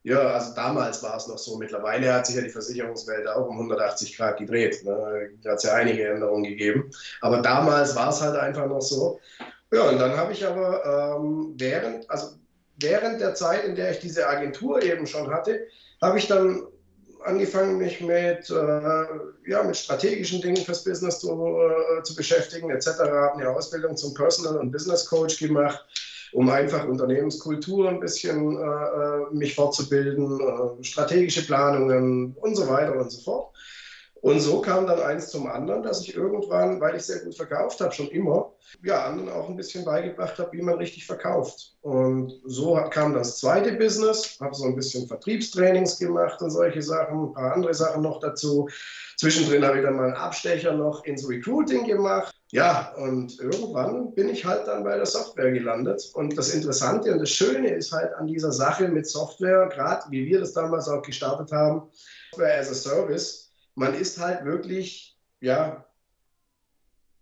Ja, 0.04 0.20
also 0.20 0.54
damals 0.54 1.02
war 1.02 1.16
es 1.16 1.28
noch 1.28 1.38
so. 1.38 1.58
Mittlerweile 1.58 2.14
hat 2.14 2.28
sich 2.28 2.36
ja 2.36 2.42
die 2.42 2.50
Versicherungswelt 2.50 3.26
auch 3.26 3.48
um 3.48 3.56
180 3.56 4.18
Grad 4.18 4.38
gedreht. 4.38 4.84
Ne? 4.84 5.30
Da 5.42 5.52
hat 5.52 5.58
es 5.60 5.64
ja 5.64 5.74
einige 5.74 6.06
Änderungen 6.06 6.44
gegeben. 6.44 6.92
Aber 7.22 7.42
damals 7.42 7.96
war 7.96 8.10
es 8.10 8.22
halt 8.22 8.36
einfach 8.36 8.68
noch 8.68 8.82
so. 8.82 9.20
Ja, 9.72 9.84
und 9.90 9.98
dann 9.98 10.18
habe 10.18 10.34
ich 10.34 10.46
aber 10.46 11.18
ähm, 11.18 11.54
während, 11.58 12.10
also 12.10 12.36
während 12.82 13.22
der 13.22 13.34
Zeit, 13.34 13.64
in 13.64 13.76
der 13.76 13.92
ich 13.92 14.00
diese 14.00 14.28
Agentur 14.28 14.84
eben 14.84 15.08
schon 15.08 15.32
hatte, 15.32 15.68
habe 16.02 16.18
ich 16.18 16.28
dann 16.28 16.68
angefangen, 17.26 17.78
mich 17.78 18.02
mit, 18.02 18.50
äh, 18.50 19.50
ja, 19.50 19.64
mit 19.64 19.78
strategischen 19.78 20.42
Dingen 20.42 20.64
fürs 20.64 20.84
Business 20.84 21.20
zu, 21.20 21.30
äh, 21.30 22.04
zu 22.04 22.16
beschäftigen, 22.16 22.70
etc. 22.70 22.88
Habe 23.00 23.34
eine 23.34 23.50
Ausbildung 23.50 23.96
zum 23.98 24.14
Personal- 24.14 24.58
und 24.58 24.72
Business 24.72 25.06
Coach 25.06 25.40
gemacht, 25.40 25.84
um 26.34 26.50
einfach 26.50 26.88
Unternehmenskultur 26.88 27.90
ein 27.90 28.00
bisschen 28.00 28.58
äh, 28.58 28.62
äh 28.62 29.34
mich 29.34 29.56
fortzubilden, 29.56 30.40
äh, 30.40 30.84
strategische 30.84 31.46
Planungen 31.46 32.36
und 32.42 32.56
so 32.56 32.68
weiter 32.68 32.96
und 32.96 33.12
so 33.12 33.22
fort. 33.22 33.54
Und 34.24 34.40
so 34.40 34.62
kam 34.62 34.88
dann 34.88 35.02
eins 35.02 35.28
zum 35.28 35.48
anderen, 35.48 35.84
dass 35.84 36.00
ich 36.00 36.16
irgendwann, 36.16 36.80
weil 36.80 36.96
ich 36.96 37.02
sehr 37.02 37.20
gut 37.20 37.36
verkauft 37.36 37.82
habe, 37.82 37.92
schon 37.92 38.08
immer, 38.08 38.54
ja, 38.82 39.04
anderen 39.04 39.30
auch 39.30 39.50
ein 39.50 39.58
bisschen 39.58 39.84
beigebracht 39.84 40.40
habe, 40.40 40.54
wie 40.54 40.62
man 40.62 40.76
richtig 40.76 41.06
verkauft. 41.06 41.76
Und 41.82 42.32
so 42.46 42.74
kam 42.90 43.14
das 43.14 43.40
zweite 43.40 43.74
Business, 43.74 44.38
habe 44.40 44.56
so 44.56 44.64
ein 44.64 44.78
bisschen 44.78 45.10
Vertriebstrainings 45.10 46.00
gemacht 46.00 46.42
und 46.42 46.52
solche 46.52 46.82
Sachen, 46.82 47.22
ein 47.22 47.34
paar 47.34 47.54
andere 47.54 47.74
Sachen 47.74 48.02
noch 48.02 48.22
dazu. 48.22 48.70
Zwischendrin 49.18 49.66
habe 49.66 49.80
ich 49.80 49.84
dann 49.84 49.98
mal 49.98 50.06
einen 50.06 50.16
Abstecher 50.16 50.72
noch 50.72 51.04
ins 51.04 51.28
Recruiting 51.28 51.86
gemacht. 51.86 52.34
Ja, 52.54 52.94
und 52.96 53.38
irgendwann 53.42 54.14
bin 54.14 54.30
ich 54.30 54.46
halt 54.46 54.68
dann 54.68 54.86
bei 54.86 54.96
der 54.96 55.06
Software 55.06 55.52
gelandet. 55.52 56.12
Und 56.14 56.38
das 56.38 56.54
Interessante 56.54 57.12
und 57.12 57.20
das 57.20 57.32
Schöne 57.32 57.76
ist 57.76 57.92
halt 57.92 58.14
an 58.14 58.28
dieser 58.28 58.54
Sache 58.54 58.88
mit 58.88 59.06
Software, 59.06 59.68
gerade 59.68 60.04
wie 60.12 60.26
wir 60.26 60.40
das 60.40 60.54
damals 60.54 60.88
auch 60.88 61.02
gestartet 61.02 61.52
haben, 61.52 61.90
Software 62.32 62.60
as 62.60 62.72
a 62.72 62.74
Service, 62.74 63.43
man 63.76 63.94
ist 63.94 64.20
halt 64.20 64.46
wirklich, 64.46 65.18
ja, 65.40 65.86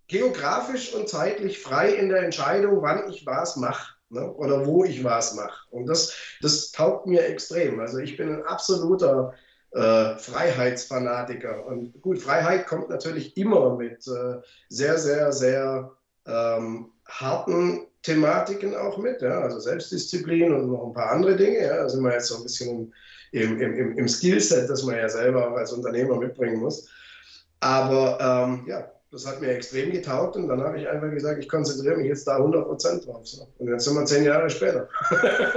geografisch 0.07 0.93
und 0.93 1.07
zeitlich 1.07 1.59
frei 1.59 1.93
in 1.93 2.09
der 2.09 2.23
Entscheidung, 2.23 2.81
wann 2.81 3.09
ich 3.09 3.25
was 3.25 3.55
mache 3.55 3.95
ne? 4.09 4.29
oder 4.33 4.65
wo 4.65 4.83
ich 4.83 5.03
was 5.03 5.35
mache. 5.35 5.67
Und 5.71 5.85
das, 5.85 6.13
das 6.41 6.71
taugt 6.71 7.07
mir 7.07 7.25
extrem. 7.25 7.79
Also 7.79 7.99
ich 7.99 8.17
bin 8.17 8.29
ein 8.29 8.43
absoluter 8.43 9.33
äh, 9.71 10.15
Freiheitsfanatiker. 10.17 11.65
Und 11.65 12.01
gut, 12.01 12.19
Freiheit 12.19 12.67
kommt 12.67 12.89
natürlich 12.89 13.37
immer 13.37 13.77
mit 13.77 14.05
äh, 14.07 14.41
sehr, 14.69 14.97
sehr, 14.97 15.31
sehr 15.31 15.91
ähm, 16.25 16.91
harten 17.07 17.87
Thematiken 18.03 18.75
auch 18.75 18.97
mit. 18.97 19.21
Ja? 19.21 19.41
Also 19.41 19.59
Selbstdisziplin 19.59 20.53
und 20.53 20.71
noch 20.71 20.87
ein 20.87 20.93
paar 20.93 21.11
andere 21.11 21.35
Dinge. 21.35 21.61
Ja? 21.61 21.77
Da 21.77 21.89
sind 21.89 22.03
wir 22.03 22.13
jetzt 22.13 22.27
so 22.27 22.37
ein 22.37 22.43
bisschen 22.43 22.93
im, 23.31 23.61
im, 23.61 23.97
im 23.97 24.07
Skillset, 24.07 24.69
das 24.69 24.83
man 24.83 24.97
ja 24.97 25.09
selber 25.09 25.55
als 25.55 25.71
Unternehmer 25.71 26.17
mitbringen 26.17 26.59
muss. 26.59 26.89
Aber 27.59 28.17
ähm, 28.19 28.65
ja, 28.67 28.91
das 29.11 29.27
hat 29.27 29.41
mir 29.41 29.49
extrem 29.49 29.91
getaugt 29.91 30.37
und 30.37 30.47
dann 30.47 30.61
habe 30.61 30.79
ich 30.79 30.87
einfach 30.87 31.11
gesagt, 31.11 31.39
ich 31.39 31.49
konzentriere 31.49 31.97
mich 31.97 32.07
jetzt 32.07 32.25
da 32.27 32.37
100% 32.37 33.05
drauf. 33.05 33.27
So. 33.27 33.45
Und 33.57 33.67
jetzt 33.67 33.83
sind 33.83 33.95
wir 33.95 34.05
zehn 34.05 34.23
Jahre 34.23 34.49
später. 34.49 34.87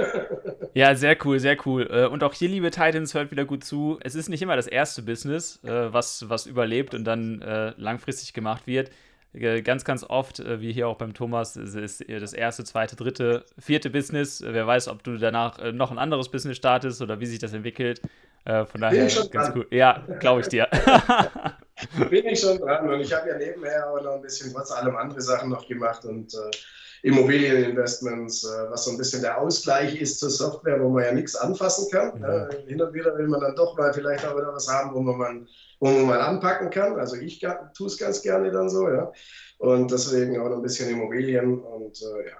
ja, 0.73 0.93
sehr 0.93 1.17
cool, 1.23 1.39
sehr 1.39 1.57
cool. 1.65 1.87
Äh, 1.89 2.07
und 2.07 2.23
auch 2.23 2.33
hier, 2.33 2.49
liebe 2.49 2.69
Titans, 2.69 3.13
hört 3.13 3.31
wieder 3.31 3.45
gut 3.45 3.63
zu. 3.63 3.97
Es 4.03 4.13
ist 4.13 4.27
nicht 4.27 4.41
immer 4.41 4.57
das 4.57 4.67
erste 4.67 5.01
Business, 5.01 5.59
äh, 5.63 5.93
was, 5.93 6.29
was 6.29 6.47
überlebt 6.47 6.93
und 6.93 7.05
dann 7.05 7.41
äh, 7.41 7.73
langfristig 7.77 8.33
gemacht 8.33 8.67
wird. 8.67 8.91
Äh, 9.35 9.61
ganz, 9.61 9.83
ganz 9.85 10.03
oft, 10.03 10.39
äh, 10.39 10.61
wie 10.61 10.71
hier 10.71 10.87
auch 10.87 10.97
beim 10.97 11.13
Thomas, 11.13 11.55
ist 11.57 12.03
das 12.07 12.33
erste, 12.33 12.63
zweite, 12.63 12.95
dritte, 12.95 13.45
vierte 13.59 13.89
Business. 13.89 14.41
Äh, 14.41 14.53
wer 14.53 14.65
weiß, 14.67 14.87
ob 14.87 15.03
du 15.03 15.17
danach 15.17 15.71
noch 15.73 15.91
ein 15.91 15.97
anderes 15.97 16.29
Business 16.29 16.57
startest 16.57 17.01
oder 17.01 17.19
wie 17.19 17.25
sich 17.25 17.39
das 17.39 17.53
entwickelt. 17.53 18.01
Von 18.45 18.79
daher 18.79 19.07
ganz 19.07 19.29
dran. 19.31 19.53
cool. 19.55 19.67
Ja, 19.71 20.05
glaube 20.19 20.41
ich 20.41 20.47
dir. 20.49 20.67
Bin 22.09 22.25
ich 22.25 22.39
schon 22.39 22.57
dran 22.57 22.89
und 22.89 23.01
ich 23.01 23.13
habe 23.13 23.29
ja 23.29 23.37
nebenher 23.37 23.89
auch 23.89 24.01
noch 24.01 24.15
ein 24.15 24.21
bisschen 24.21 24.53
trotz 24.53 24.71
allem 24.71 24.95
andere 24.95 25.21
Sachen 25.21 25.49
noch 25.49 25.67
gemacht 25.67 26.05
und 26.05 26.33
äh, 26.33 27.07
Immobilieninvestments, 27.07 28.45
äh, 28.45 28.71
was 28.71 28.85
so 28.85 28.91
ein 28.91 28.97
bisschen 28.97 29.21
der 29.21 29.39
Ausgleich 29.39 29.99
ist 29.99 30.19
zur 30.19 30.29
Software, 30.29 30.81
wo 30.81 30.89
man 30.89 31.03
ja 31.03 31.11
nichts 31.11 31.35
anfassen 31.35 31.91
kann. 31.91 32.17
Mhm. 32.17 32.23
Ja, 32.23 32.49
hin 32.67 32.81
und 32.81 32.93
wieder 32.93 33.17
will 33.17 33.27
man 33.27 33.41
dann 33.41 33.55
doch 33.55 33.77
mal 33.77 33.93
vielleicht 33.93 34.25
auch 34.25 34.35
wieder 34.35 34.53
was 34.53 34.71
haben, 34.71 34.93
wo 34.93 35.01
man 35.01 35.47
wo 35.85 35.91
man 35.91 36.05
mal 36.05 36.21
anpacken 36.21 36.69
kann. 36.69 36.99
Also 36.99 37.15
ich 37.15 37.39
tue 37.73 37.87
es 37.87 37.97
ganz 37.97 38.21
gerne 38.21 38.51
dann 38.51 38.69
so, 38.69 38.89
ja. 38.89 39.11
Und 39.57 39.91
deswegen 39.91 40.39
auch 40.39 40.49
noch 40.49 40.57
ein 40.57 40.61
bisschen 40.61 40.89
Immobilien 40.89 41.59
und 41.59 42.01
äh, 42.01 42.29
ja. 42.29 42.35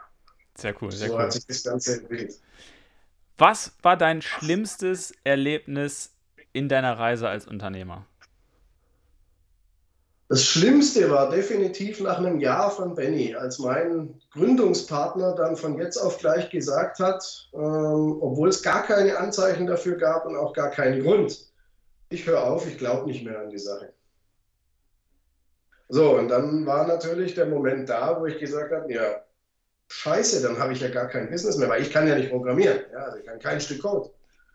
Sehr 0.58 0.74
cool, 0.82 0.92
sehr 0.92 1.10
so 1.10 1.16
cool. 1.16 1.22
hat 1.22 1.34
sich 1.34 1.46
das 1.46 1.64
Ganze 1.64 1.94
entwickelt. 1.98 2.40
Was 3.38 3.74
war 3.82 3.98
dein 3.98 4.22
schlimmstes 4.22 5.14
Erlebnis 5.24 6.14
in 6.54 6.70
deiner 6.70 6.98
Reise 6.98 7.28
als 7.28 7.46
Unternehmer? 7.48 8.06
Das 10.28 10.44
Schlimmste 10.44 11.12
war 11.12 11.30
definitiv 11.30 12.00
nach 12.00 12.18
einem 12.18 12.40
Jahr 12.40 12.72
von 12.72 12.96
Benny, 12.96 13.36
als 13.36 13.60
mein 13.60 14.20
Gründungspartner 14.32 15.36
dann 15.36 15.56
von 15.56 15.78
jetzt 15.78 15.98
auf 15.98 16.18
gleich 16.18 16.50
gesagt 16.50 17.00
hat, 17.00 17.50
ähm, 17.54 18.18
obwohl 18.22 18.50
es 18.50 18.64
gar 18.64 18.84
keine 18.84 19.18
Anzeichen 19.20 19.68
dafür 19.68 19.98
gab 19.98 20.26
und 20.26 20.36
auch 20.36 20.54
gar 20.54 20.72
keinen 20.72 21.04
Grund, 21.04 21.46
ich 22.16 22.26
höre 22.26 22.44
auf, 22.44 22.68
ich 22.68 22.78
glaube 22.78 23.08
nicht 23.08 23.24
mehr 23.24 23.40
an 23.40 23.50
die 23.50 23.60
Sache. 23.60 23.94
So, 25.88 26.18
und 26.18 26.30
dann 26.30 26.66
war 26.66 26.88
natürlich 26.88 27.36
der 27.36 27.46
Moment 27.46 27.90
da, 27.90 28.20
wo 28.20 28.26
ich 28.26 28.40
gesagt 28.40 28.72
habe, 28.72 28.92
ja, 28.92 29.24
scheiße, 29.90 30.42
dann 30.42 30.58
habe 30.58 30.74
ich 30.74 30.80
ja 30.80 30.90
gar 30.90 31.08
kein 31.08 31.30
Business 31.30 31.58
mehr, 31.58 31.70
weil 31.70 31.84
ich 31.84 31.92
kann 31.92 32.08
ja 32.08 32.16
nicht 32.16 32.32
programmieren. 32.32 32.80
Ja, 32.92 33.00
also 33.00 33.18
ich 33.20 33.26
kann 33.26 33.40
kein 33.40 33.62
Stück 33.62 33.82
Code. 33.82 34.10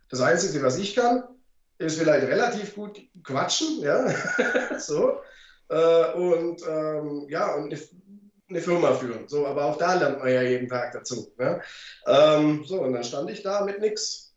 Das 0.09 0.21
Einzige, 0.21 0.62
was 0.64 0.76
ich 0.79 0.97
kann, 0.97 1.23
ist 1.79 1.99
vielleicht 1.99 2.26
relativ 2.26 2.75
gut 2.75 3.00
quatschen, 3.23 3.81
ja, 3.81 4.12
so, 4.79 5.21
äh, 5.69 6.12
und 6.14 6.62
ähm, 6.67 7.26
ja, 7.29 7.55
und 7.55 7.73
eine, 7.73 7.81
eine, 8.49 8.61
Firma 8.61 8.93
führen. 8.95 9.29
So, 9.29 9.47
aber 9.47 9.67
auch 9.67 9.79
da 9.79 9.95
lernt 9.95 10.19
man 10.19 10.33
ja 10.33 10.43
jeden 10.43 10.69
Tag 10.69 10.93
dazu. 10.93 11.33
Ja. 11.38 11.61
Ähm, 12.07 12.64
so, 12.64 12.83
und 12.83 12.93
dann 12.93 13.05
stand 13.05 13.31
ich 13.31 13.43
da 13.43 13.64
mit 13.64 13.81
nichts 13.81 14.30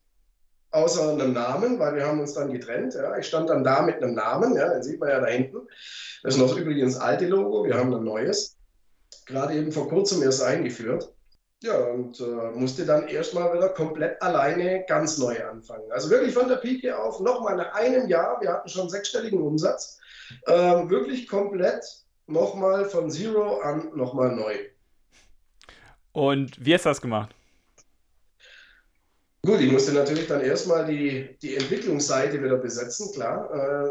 außer 0.74 1.12
einem 1.12 1.34
Namen, 1.34 1.80
weil 1.80 1.96
wir 1.96 2.06
haben 2.06 2.20
uns 2.20 2.34
dann 2.34 2.52
getrennt. 2.52 2.96
Ja. 2.96 3.18
Ich 3.18 3.28
stand 3.28 3.50
dann 3.50 3.64
da 3.64 3.82
mit 3.82 4.02
einem 4.02 4.16
Namen, 4.16 4.56
ja, 4.56 4.74
den 4.74 4.84
sieht 4.84 5.00
man 5.00 5.10
ja 5.10 5.20
da 5.20 5.28
hinten. 5.28 5.68
Das 6.24 6.36
ist 6.36 6.40
noch 6.40 6.58
übrigens 6.58 6.96
das 6.96 7.02
alte 7.02 7.28
Logo, 7.28 7.64
wir 7.66 7.76
haben 7.76 7.94
ein 7.94 8.04
neues. 8.04 8.58
Gerade 9.26 9.54
eben 9.54 9.72
vor 9.72 9.88
kurzem 9.88 10.22
erst 10.24 10.42
eingeführt. 10.42 11.14
Ja, 11.62 11.78
und 11.78 12.20
äh, 12.20 12.52
musste 12.56 12.86
dann 12.86 13.08
erstmal 13.08 13.54
wieder 13.54 13.70
komplett 13.70 14.22
alleine 14.22 14.84
ganz 14.86 15.18
neu 15.18 15.42
anfangen. 15.46 15.90
Also 15.92 16.10
wirklich 16.10 16.34
von 16.34 16.50
der 16.50 16.58
Pike 16.58 16.98
auf, 16.98 17.22
nochmal 17.22 17.56
nach 17.56 17.74
einem 17.74 18.10
Jahr, 18.10 18.42
wir 18.42 18.52
hatten 18.52 18.68
schon 18.68 18.90
sechsstelligen 18.90 19.42
Umsatz, 19.42 19.98
äh, 20.46 20.52
wirklich 20.52 21.26
komplett 21.28 21.86
nochmal 22.28 22.84
von 22.84 23.10
Zero 23.10 23.62
an 23.62 23.92
nochmal 23.96 24.36
neu. 24.36 24.56
Und 26.12 26.64
wie 26.64 26.74
hast 26.74 26.84
du 26.84 26.90
das 26.90 27.02
gemacht? 27.02 27.34
Gut, 29.46 29.60
ich 29.60 29.70
musste 29.70 29.92
natürlich 29.92 30.28
dann 30.28 30.40
erstmal 30.40 30.86
die, 30.86 31.38
die 31.42 31.58
Entwicklungsseite 31.58 32.42
wieder 32.42 32.56
besetzen, 32.56 33.12
klar. 33.12 33.50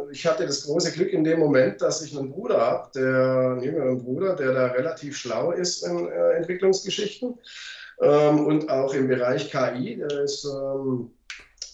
Äh, 0.09 0.12
ich 0.12 0.26
hatte 0.26 0.47
das 0.47 0.62
große 0.64 0.92
Glück 0.92 1.12
in 1.12 1.25
dem 1.25 1.40
Moment, 1.40 1.82
dass 1.82 2.00
ich 2.00 2.16
einen 2.16 2.30
Bruder 2.30 2.59
habe, 2.59 2.90
der, 2.94 3.50
einen 3.50 3.62
jüngeren 3.62 4.02
Bruder, 4.02 4.35
der 4.35 4.54
da 4.54 4.66
relativ 4.68 5.14
schlau 5.14 5.52
ist 5.52 5.82
in 5.82 6.09
äh, 6.09 6.30
Entwicklungsgeschichten 6.38 7.38
ähm, 8.00 8.47
und 8.47 8.71
auch 8.71 8.94
im 8.94 9.09
Bereich 9.09 9.50
KI. 9.50 9.99
Der 9.99 10.23
ist, 10.23 10.47
ähm, 10.47 11.11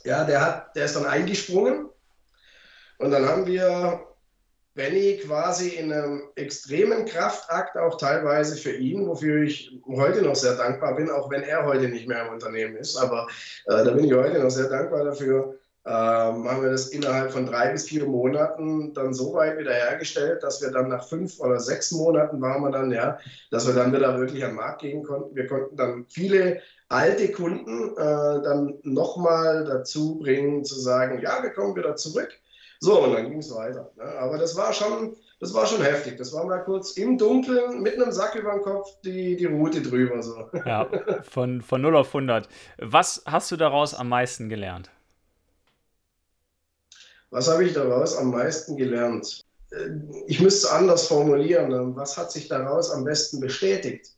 ja, 0.04 0.24
der 0.24 0.44
hat, 0.44 0.74
der 0.74 0.86
ist 0.86 0.96
dann 0.96 1.06
eingesprungen. 1.06 1.88
Und 2.98 3.12
dann 3.12 3.26
haben 3.26 3.46
wir 3.46 4.07
Benny 4.78 5.18
quasi 5.18 5.70
in 5.70 5.92
einem 5.92 6.22
extremen 6.36 7.04
Kraftakt, 7.04 7.76
auch 7.76 7.98
teilweise 7.98 8.56
für 8.56 8.72
ihn, 8.72 9.08
wofür 9.08 9.42
ich 9.42 9.76
heute 9.88 10.22
noch 10.22 10.36
sehr 10.36 10.54
dankbar 10.54 10.94
bin, 10.94 11.10
auch 11.10 11.28
wenn 11.30 11.42
er 11.42 11.66
heute 11.66 11.88
nicht 11.88 12.06
mehr 12.06 12.24
im 12.24 12.32
Unternehmen 12.32 12.76
ist. 12.76 12.96
Aber 12.96 13.26
äh, 13.66 13.84
da 13.84 13.90
bin 13.90 14.04
ich 14.04 14.12
heute 14.14 14.38
noch 14.38 14.50
sehr 14.50 14.68
dankbar 14.68 15.04
dafür. 15.04 15.56
Ähm, 15.84 16.48
haben 16.48 16.62
wir 16.62 16.70
das 16.70 16.88
innerhalb 16.88 17.32
von 17.32 17.46
drei 17.46 17.72
bis 17.72 17.88
vier 17.88 18.06
Monaten 18.06 18.94
dann 18.94 19.12
so 19.12 19.34
weit 19.34 19.58
wiederhergestellt, 19.58 20.44
dass 20.44 20.62
wir 20.62 20.70
dann 20.70 20.88
nach 20.88 21.08
fünf 21.08 21.40
oder 21.40 21.58
sechs 21.58 21.90
Monaten 21.90 22.40
waren 22.40 22.62
wir 22.62 22.70
dann, 22.70 22.92
ja, 22.92 23.18
dass 23.50 23.66
wir 23.66 23.74
dann 23.74 23.92
wieder 23.92 24.16
wirklich 24.16 24.42
den 24.42 24.54
Markt 24.54 24.82
gehen 24.82 25.02
konnten. 25.02 25.34
Wir 25.34 25.48
konnten 25.48 25.76
dann 25.76 26.06
viele 26.08 26.60
alte 26.88 27.32
Kunden 27.32 27.96
äh, 27.96 28.42
dann 28.42 28.78
nochmal 28.84 29.64
dazu 29.64 30.20
bringen, 30.20 30.64
zu 30.64 30.78
sagen, 30.78 31.20
ja, 31.20 31.42
wir 31.42 31.50
kommen 31.50 31.74
wieder 31.74 31.96
zurück. 31.96 32.30
So, 32.80 33.02
und 33.02 33.12
dann 33.12 33.28
ging 33.28 33.38
es 33.38 33.54
weiter. 33.54 33.90
Ne? 33.96 34.04
Aber 34.04 34.38
das 34.38 34.56
war 34.56 34.72
schon, 34.72 35.16
das 35.40 35.52
war 35.52 35.66
schon 35.66 35.82
heftig. 35.82 36.16
Das 36.16 36.32
war 36.32 36.44
mal 36.44 36.64
kurz 36.64 36.92
im 36.92 37.18
Dunkeln 37.18 37.82
mit 37.82 37.94
einem 37.94 38.12
Sack 38.12 38.34
über 38.36 38.52
dem 38.52 38.62
Kopf 38.62 38.88
die, 39.04 39.36
die 39.36 39.46
Route 39.46 39.82
drüber. 39.82 40.22
So. 40.22 40.48
Ja, 40.64 40.88
von, 41.22 41.62
von 41.62 41.82
0 41.82 41.96
auf 41.96 42.08
100. 42.08 42.48
Was 42.78 43.22
hast 43.26 43.50
du 43.50 43.56
daraus 43.56 43.94
am 43.94 44.08
meisten 44.08 44.48
gelernt? 44.48 44.90
Was 47.30 47.48
habe 47.48 47.64
ich 47.64 47.74
daraus 47.74 48.16
am 48.16 48.30
meisten 48.30 48.76
gelernt? 48.76 49.44
Äh, 49.70 49.90
ich 50.26 50.40
müsste 50.40 50.66
es 50.66 50.72
anders 50.72 51.08
formulieren. 51.08 51.68
Ne? 51.68 51.92
Was 51.94 52.16
hat 52.16 52.32
sich 52.32 52.48
daraus 52.48 52.90
am 52.90 53.04
besten 53.04 53.40
bestätigt? 53.40 54.12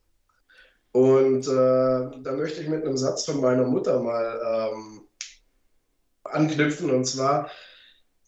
Und 0.93 1.47
äh, 1.47 1.51
da 1.51 2.33
möchte 2.33 2.61
ich 2.61 2.69
mit 2.69 2.85
einem 2.85 2.97
Satz 2.97 3.25
von 3.25 3.41
meiner 3.41 3.65
Mutter 3.65 4.01
mal 4.01 4.71
ähm, 4.73 5.03
anknüpfen. 6.25 6.91
Und 6.91 7.05
zwar, 7.05 7.51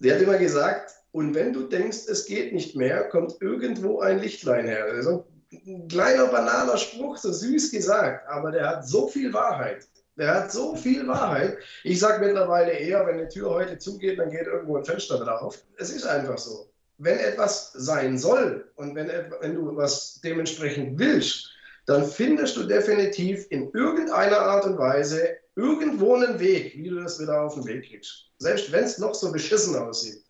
Sie 0.02 0.12
hat 0.12 0.20
immer 0.20 0.36
gesagt, 0.36 0.96
und 1.12 1.32
wenn 1.36 1.52
du 1.52 1.62
denkst, 1.62 2.08
es 2.08 2.26
geht 2.26 2.52
nicht 2.52 2.74
mehr, 2.74 3.04
kommt 3.04 3.40
irgendwo 3.40 4.00
ein 4.00 4.18
Lichtlein 4.18 4.66
her. 4.66 4.86
Also 4.86 5.28
ein 5.52 5.86
kleiner 5.86 6.26
banaler 6.26 6.76
Spruch, 6.76 7.16
so 7.18 7.30
süß 7.30 7.70
gesagt, 7.70 8.28
aber 8.28 8.50
der 8.50 8.68
hat 8.68 8.88
so 8.88 9.06
viel 9.06 9.32
Wahrheit. 9.32 9.86
Der 10.16 10.34
hat 10.34 10.50
so 10.50 10.74
viel 10.74 11.06
Wahrheit. 11.06 11.56
Ich 11.84 12.00
sage 12.00 12.24
mittlerweile 12.24 12.72
eher, 12.72 13.06
wenn 13.06 13.18
eine 13.18 13.28
Tür 13.28 13.50
heute 13.50 13.78
zugeht, 13.78 14.18
dann 14.18 14.30
geht 14.30 14.46
irgendwo 14.46 14.76
ein 14.76 14.84
Fenster 14.84 15.18
drauf. 15.18 15.62
Es 15.76 15.90
ist 15.90 16.04
einfach 16.04 16.36
so. 16.36 16.68
Wenn 16.98 17.18
etwas 17.18 17.72
sein 17.72 18.18
soll 18.18 18.68
und 18.74 18.96
wenn, 18.96 19.08
wenn 19.40 19.54
du 19.54 19.76
was 19.76 20.20
dementsprechend 20.24 20.98
willst, 20.98 21.48
dann 21.86 22.04
findest 22.04 22.56
du 22.56 22.64
definitiv 22.64 23.46
in 23.50 23.70
irgendeiner 23.72 24.40
Art 24.40 24.64
und 24.66 24.78
Weise 24.78 25.36
irgendwo 25.56 26.14
einen 26.14 26.38
Weg, 26.40 26.76
wie 26.76 26.88
du 26.88 27.02
das 27.02 27.20
wieder 27.20 27.42
auf 27.42 27.54
den 27.54 27.66
Weg 27.66 27.88
kriegst. 27.88 28.30
Selbst 28.38 28.72
wenn 28.72 28.84
es 28.84 28.98
noch 28.98 29.14
so 29.14 29.30
beschissen 29.30 29.76
aussieht. 29.76 30.22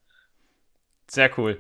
Sehr 1.09 1.31
cool. 1.39 1.59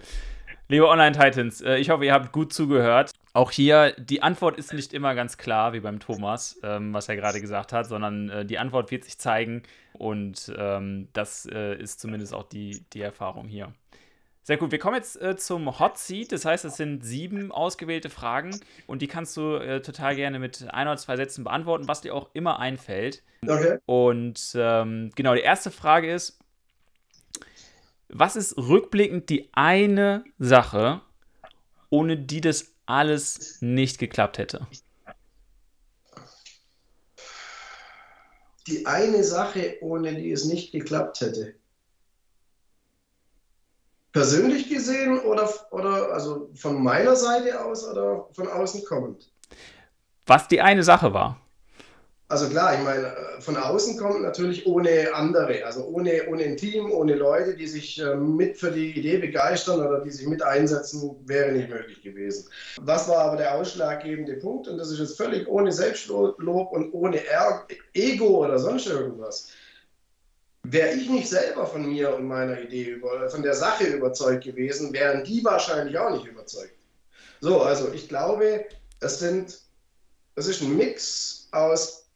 Liebe 0.69 0.89
Online-Titans, 0.89 1.61
äh, 1.61 1.77
ich 1.77 1.91
hoffe, 1.91 2.05
ihr 2.05 2.13
habt 2.15 2.33
gut 2.33 2.53
zugehört. 2.53 3.11
Auch 3.35 3.51
hier, 3.51 3.93
die 3.99 4.23
Antwort 4.23 4.59
ist 4.59 4.73
nicht 4.73 4.93
immer 4.93 5.15
ganz 5.15 5.37
klar, 5.37 5.73
wie 5.73 5.81
beim 5.81 6.01
Thomas, 6.01 6.59
ähm, 6.63 6.93
was 6.93 7.09
er 7.09 7.17
gerade 7.17 7.41
gesagt 7.41 7.73
hat, 7.73 7.87
sondern 7.87 8.29
äh, 8.29 8.45
die 8.45 8.59
Antwort 8.59 8.91
wird 8.91 9.05
sich 9.05 9.19
zeigen 9.19 9.63
und 9.93 10.53
ähm, 10.57 11.09
das 11.13 11.47
äh, 11.47 11.77
ist 11.77 12.01
zumindest 12.01 12.35
auch 12.35 12.45
die, 12.45 12.85
die 12.93 13.01
Erfahrung 13.01 13.49
hier. 13.49 13.73
Sehr 14.45 14.57
gut, 14.57 14.73
wir 14.73 14.81
kommen 14.81 14.97
jetzt 14.97 15.23
äh, 15.23 15.37
zum 15.37 15.79
Hot 15.79 15.99
Seat. 15.99 16.33
Das 16.33 16.45
heißt, 16.45 16.65
es 16.65 16.77
sind 16.77 17.05
sieben 17.05 17.53
ausgewählte 17.53 18.11
Fragen 18.11 18.59
und 18.89 19.01
die 19.01 19.07
kannst 19.07 19.37
du 19.37 19.55
äh, 19.55 19.81
total 19.83 20.17
gerne 20.17 20.41
mit 20.41 20.67
ein 20.71 20.89
oder 20.89 20.97
zwei 20.97 21.17
Sätzen 21.17 21.45
beantworten, 21.45 21.87
was 21.87 22.01
dir 22.01 22.13
auch 22.13 22.31
immer 22.33 22.59
einfällt. 22.59 23.23
Okay. 23.47 23.79
Und 23.87 24.53
ähm, 24.57 25.13
genau, 25.15 25.35
die 25.35 25.43
erste 25.43 25.71
Frage 25.71 26.13
ist: 26.13 26.41
Was 28.09 28.35
ist 28.35 28.57
rückblickend 28.57 29.31
die 29.31 29.49
eine 29.53 30.25
Sache, 30.41 31.03
ohne 31.89 32.17
die 32.17 32.41
das 32.41 32.73
alles 32.85 33.59
nicht 33.61 33.99
geklappt 33.99 34.39
hätte? 34.39 34.67
Die 38.67 38.87
eine 38.87 39.23
Sache, 39.23 39.77
ohne 39.83 40.15
die 40.17 40.33
es 40.33 40.47
nicht 40.47 40.73
geklappt 40.73 41.21
hätte 41.21 41.55
persönlich 44.13 44.69
gesehen 44.69 45.19
oder, 45.21 45.49
oder 45.71 46.13
also 46.13 46.51
von 46.55 46.83
meiner 46.83 47.17
Seite 47.17 47.65
aus 47.65 47.89
oder 47.89 48.29
von 48.33 48.49
außen 48.49 48.85
kommend? 48.85 49.31
Was 50.27 50.49
die 50.49 50.61
eine 50.61 50.83
Sache 50.83 51.13
war. 51.13 51.39
Also 52.29 52.49
klar, 52.49 52.73
ich 52.73 52.81
meine, 52.81 53.13
von 53.41 53.59
außen 53.59 53.99
kommt 53.99 54.23
natürlich 54.23 54.67
ohne 54.67 55.13
andere, 55.13 55.67
also 55.67 55.85
ohne, 55.85 56.23
ohne 56.31 56.45
ein 56.45 56.57
Team, 56.57 56.91
ohne 56.91 57.15
Leute, 57.15 57.55
die 57.55 57.67
sich 57.67 58.01
äh, 58.01 58.15
mit 58.15 58.57
für 58.57 58.71
die 58.71 58.99
Idee 58.99 59.19
begeistern 59.19 59.87
oder 59.87 60.01
die 60.01 60.11
sich 60.11 60.27
mit 60.27 60.43
einsetzen, 60.43 61.15
wäre 61.27 61.53
nicht 61.53 61.69
möglich 61.69 62.03
gewesen. 62.03 62.49
Was 62.81 63.07
war 63.07 63.19
aber 63.19 63.37
der 63.37 63.55
ausschlaggebende 63.55 64.37
Punkt? 64.37 64.67
Und 64.67 64.79
das 64.79 64.91
ist 64.91 65.01
jetzt 65.01 65.19
völlig 65.19 65.47
ohne 65.47 65.73
Selbstlob 65.73 66.39
und 66.39 66.95
ohne 66.95 67.21
Ego 67.93 68.47
oder 68.47 68.59
sonst 68.59 68.87
irgendwas. 68.87 69.49
Wäre 70.65 70.93
ich 70.93 71.11
nicht 71.11 71.29
selber 71.29 71.67
von 71.67 71.87
mir 71.87 72.15
und 72.15 72.27
meiner 72.27 72.61
Idee 72.61 72.91
über, 72.91 73.29
von 73.29 73.43
der 73.43 73.55
Sache 73.55 73.85
überzeugt 73.85 74.45
gewesen, 74.45 74.93
wären 74.93 75.25
die 75.25 75.45
wahrscheinlich 75.45 75.99
auch 75.99 76.11
nicht 76.11 76.27
überzeugt. 76.27 76.77
So, 77.41 77.63
also 77.63 77.93
ich 77.93 78.09
glaube, 78.09 78.65
es 79.01 79.19
sind, 79.19 79.59
es 80.37 80.47
ist 80.47 80.63
ein 80.63 80.77
Mix 80.77 81.49
aus 81.51 82.07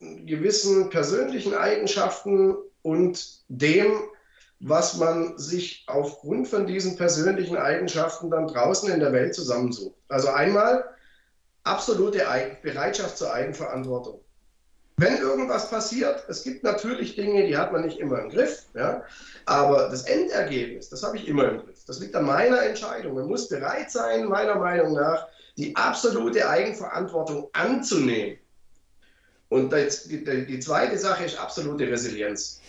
gewissen 0.00 0.88
persönlichen 0.88 1.54
Eigenschaften 1.54 2.56
und 2.80 3.42
dem, 3.48 4.00
was 4.60 4.96
man 4.96 5.36
sich 5.36 5.84
aufgrund 5.86 6.48
von 6.48 6.66
diesen 6.66 6.96
persönlichen 6.96 7.56
Eigenschaften 7.56 8.30
dann 8.30 8.48
draußen 8.48 8.90
in 8.90 9.00
der 9.00 9.12
Welt 9.12 9.34
zusammensucht. 9.34 9.96
Also 10.08 10.28
einmal 10.28 10.84
absolute 11.64 12.24
Bereitschaft 12.62 13.18
zur 13.18 13.32
Eigenverantwortung 13.32 14.20
wenn 15.02 15.18
irgendwas 15.18 15.68
passiert, 15.68 16.24
es 16.28 16.44
gibt 16.44 16.62
natürlich 16.62 17.16
Dinge, 17.16 17.46
die 17.46 17.56
hat 17.56 17.72
man 17.72 17.82
nicht 17.84 17.98
immer 17.98 18.20
im 18.20 18.30
Griff, 18.30 18.66
ja, 18.74 19.02
aber 19.46 19.88
das 19.88 20.04
Endergebnis, 20.04 20.88
das 20.88 21.02
habe 21.02 21.16
ich 21.16 21.26
immer 21.26 21.48
im 21.48 21.58
Griff. 21.58 21.84
Das 21.86 21.98
liegt 21.98 22.14
an 22.14 22.24
meiner 22.24 22.62
Entscheidung. 22.62 23.14
Man 23.14 23.26
muss 23.26 23.48
bereit 23.48 23.90
sein, 23.90 24.26
meiner 24.26 24.54
Meinung 24.54 24.94
nach, 24.94 25.26
die 25.56 25.74
absolute 25.74 26.48
Eigenverantwortung 26.48 27.48
anzunehmen. 27.52 28.38
Und 29.48 29.72
die, 29.72 30.60
zweite 30.60 30.96
Sache 30.96 31.24
ist 31.24 31.38
absolute 31.38 31.86
Resilienz. 31.90 32.60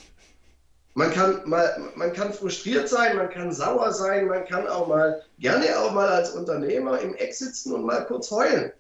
Man 0.96 1.12
kann, 1.12 1.42
mal, 1.46 1.92
man 1.96 2.12
kann 2.14 2.34
frustriert 2.34 2.90
sein, 2.90 3.16
man 3.16 3.30
kann 3.30 3.52
sauer 3.52 3.94
sein, 3.94 4.28
man 4.28 4.46
kann 4.46 4.68
auch 4.68 4.88
mal 4.88 5.24
gerne 5.40 5.80
auch 5.80 5.94
mal 5.94 6.10
als 6.10 6.32
Unternehmer 6.32 7.00
im 7.00 7.16
Eck 7.16 7.34
sitzen 7.34 7.74
und 7.74 7.86
mal 7.86 8.06
kurz 8.06 8.30
heulen. 8.32 8.74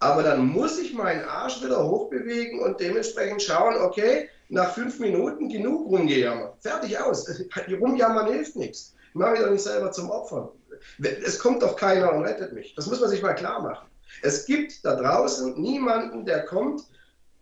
Aber 0.00 0.22
dann 0.22 0.46
muss 0.46 0.78
ich 0.78 0.94
meinen 0.94 1.24
Arsch 1.24 1.62
wieder 1.62 1.82
hochbewegen 1.82 2.60
und 2.60 2.80
dementsprechend 2.80 3.42
schauen, 3.42 3.76
okay, 3.82 4.28
nach 4.48 4.72
fünf 4.72 4.98
Minuten 4.98 5.48
genug 5.48 5.90
rumgejammert. 5.90 6.54
Fertig 6.60 6.98
aus. 6.98 7.28
Rumjammern 7.80 8.32
hilft 8.32 8.56
nichts. 8.56 8.94
Ich 9.08 9.14
mache 9.14 9.32
mich 9.32 9.40
doch 9.40 9.50
nicht 9.50 9.62
selber 9.62 9.90
zum 9.90 10.10
Opfer. 10.10 10.52
Es 11.00 11.38
kommt 11.38 11.62
doch 11.62 11.76
keiner 11.76 12.12
und 12.12 12.24
rettet 12.24 12.52
mich. 12.52 12.74
Das 12.76 12.86
muss 12.86 13.00
man 13.00 13.10
sich 13.10 13.22
mal 13.22 13.34
klar 13.34 13.60
machen. 13.60 13.88
Es 14.22 14.46
gibt 14.46 14.84
da 14.84 14.94
draußen 14.94 15.60
niemanden, 15.60 16.24
der 16.24 16.44
kommt, 16.44 16.82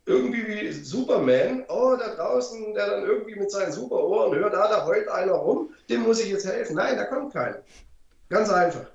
irgendwie 0.07 0.47
wie 0.47 0.73
Superman, 0.73 1.65
oh, 1.69 1.97
da 1.99 2.15
draußen, 2.15 2.75
der 2.75 2.91
dann 2.91 3.03
irgendwie 3.05 3.35
mit 3.35 3.51
seinen 3.51 3.73
Superohren 3.73 4.39
hört, 4.39 4.55
ah, 4.55 4.69
da 4.69 4.87
heult 4.87 5.09
einer 5.09 5.33
rum, 5.33 5.71
dem 5.89 6.03
muss 6.03 6.21
ich 6.21 6.31
jetzt 6.31 6.47
helfen. 6.47 6.77
Nein, 6.77 6.97
da 6.97 7.05
kommt 7.05 7.33
keiner. 7.33 7.59
Ganz 8.29 8.49
einfach. 8.49 8.87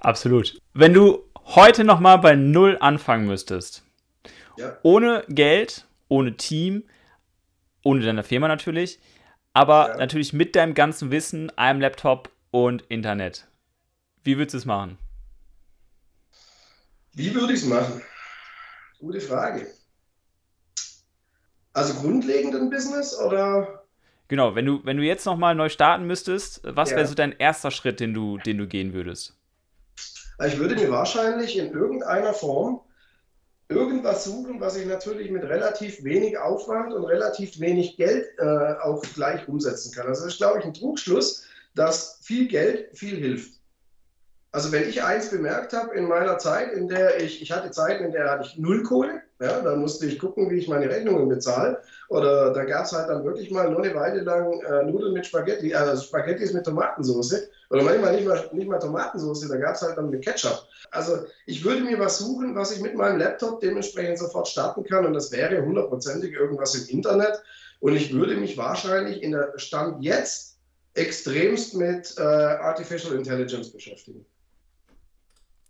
Absolut. 0.00 0.58
Wenn 0.74 0.94
du 0.94 1.24
heute 1.54 1.84
nochmal 1.84 2.18
bei 2.18 2.36
Null 2.36 2.78
anfangen 2.80 3.26
müsstest, 3.26 3.82
ja. 4.56 4.76
ohne 4.82 5.24
Geld, 5.28 5.86
ohne 6.08 6.36
Team, 6.36 6.84
ohne 7.82 8.04
deine 8.04 8.22
Firma 8.22 8.48
natürlich, 8.48 9.00
aber 9.52 9.88
ja. 9.88 9.96
natürlich 9.96 10.32
mit 10.32 10.54
deinem 10.54 10.74
ganzen 10.74 11.10
Wissen, 11.10 11.50
einem 11.58 11.80
Laptop 11.80 12.30
und 12.50 12.82
Internet. 12.82 13.48
Wie 14.22 14.36
würdest 14.36 14.54
du 14.54 14.58
es 14.58 14.64
machen? 14.64 14.98
Wie 17.12 17.34
würde 17.34 17.52
ich 17.52 17.60
es 17.60 17.66
machen? 17.66 18.02
Gute 18.98 19.20
Frage. 19.20 19.66
Also 21.72 21.94
grundlegend 22.00 22.54
ein 22.54 22.70
Business 22.70 23.18
oder? 23.18 23.84
Genau, 24.28 24.54
wenn 24.54 24.66
du, 24.66 24.84
wenn 24.84 24.96
du 24.96 25.02
jetzt 25.02 25.24
nochmal 25.24 25.54
neu 25.54 25.68
starten 25.68 26.06
müsstest, 26.06 26.60
was 26.64 26.90
ja. 26.90 26.96
wäre 26.96 27.08
so 27.08 27.14
dein 27.14 27.32
erster 27.32 27.70
Schritt, 27.72 27.98
den 27.98 28.14
du, 28.14 28.38
den 28.38 28.58
du 28.58 28.68
gehen 28.68 28.92
würdest? 28.92 29.39
Ich 30.46 30.58
würde 30.58 30.74
mir 30.74 30.90
wahrscheinlich 30.90 31.58
in 31.58 31.72
irgendeiner 31.72 32.32
Form 32.32 32.80
irgendwas 33.68 34.24
suchen, 34.24 34.60
was 34.60 34.76
ich 34.76 34.86
natürlich 34.86 35.30
mit 35.30 35.44
relativ 35.44 36.02
wenig 36.02 36.38
Aufwand 36.38 36.92
und 36.92 37.04
relativ 37.04 37.60
wenig 37.60 37.96
Geld 37.96 38.26
äh, 38.38 38.74
auch 38.82 39.02
gleich 39.14 39.46
umsetzen 39.48 39.92
kann. 39.92 40.06
Also 40.06 40.24
das 40.24 40.34
ist, 40.34 40.38
glaube 40.38 40.58
ich, 40.58 40.64
ein 40.64 40.74
Trugschluss, 40.74 41.44
dass 41.74 42.18
viel 42.22 42.48
Geld 42.48 42.96
viel 42.96 43.16
hilft. 43.16 43.59
Also 44.52 44.72
wenn 44.72 44.88
ich 44.88 45.02
eins 45.02 45.30
bemerkt 45.30 45.72
habe 45.72 45.94
in 45.94 46.08
meiner 46.08 46.38
Zeit, 46.38 46.72
in 46.72 46.88
der 46.88 47.22
ich, 47.22 47.40
ich 47.40 47.52
hatte 47.52 47.70
Zeiten, 47.70 48.04
in 48.04 48.12
der 48.12 48.30
hatte 48.30 48.48
ich 48.48 48.58
null 48.58 48.82
Kohle, 48.82 49.22
ja, 49.40 49.60
da 49.60 49.76
musste 49.76 50.06
ich 50.06 50.18
gucken, 50.18 50.50
wie 50.50 50.58
ich 50.58 50.68
meine 50.68 50.90
Rechnungen 50.90 51.28
bezahle. 51.28 51.80
Oder 52.08 52.52
da 52.52 52.64
gab 52.64 52.84
es 52.84 52.92
halt 52.92 53.08
dann 53.08 53.24
wirklich 53.24 53.50
mal 53.50 53.70
nur 53.70 53.82
eine 53.82 53.94
Weile 53.94 54.20
lang 54.20 54.60
äh, 54.60 54.84
Nudeln 54.84 55.14
mit 55.14 55.26
Spaghetti, 55.26 55.72
also 55.74 56.02
Spaghettis 56.02 56.52
mit 56.52 56.64
Tomatensauce. 56.64 57.48
Oder 57.70 57.82
manchmal 57.84 58.16
nicht 58.16 58.26
mal, 58.26 58.50
nicht 58.52 58.68
mal 58.68 58.78
Tomatensauce, 58.78 59.48
da 59.48 59.56
gab 59.56 59.76
es 59.76 59.82
halt 59.82 59.96
dann 59.96 60.10
mit 60.10 60.24
Ketchup. 60.24 60.66
Also 60.90 61.24
ich 61.46 61.64
würde 61.64 61.82
mir 61.82 61.98
was 61.98 62.18
suchen, 62.18 62.54
was 62.56 62.72
ich 62.72 62.82
mit 62.82 62.96
meinem 62.96 63.18
Laptop 63.18 63.60
dementsprechend 63.60 64.18
sofort 64.18 64.48
starten 64.48 64.84
kann. 64.84 65.06
Und 65.06 65.14
das 65.14 65.30
wäre 65.30 65.64
hundertprozentig 65.64 66.32
irgendwas 66.32 66.74
im 66.74 66.88
Internet. 66.88 67.40
Und 67.78 67.94
ich 67.94 68.12
würde 68.12 68.34
mich 68.36 68.58
wahrscheinlich 68.58 69.22
in 69.22 69.30
der 69.30 69.52
Stand 69.56 70.02
jetzt 70.02 70.58
extremst 70.94 71.76
mit 71.76 72.14
äh, 72.18 72.22
Artificial 72.22 73.14
Intelligence 73.14 73.72
beschäftigen. 73.72 74.26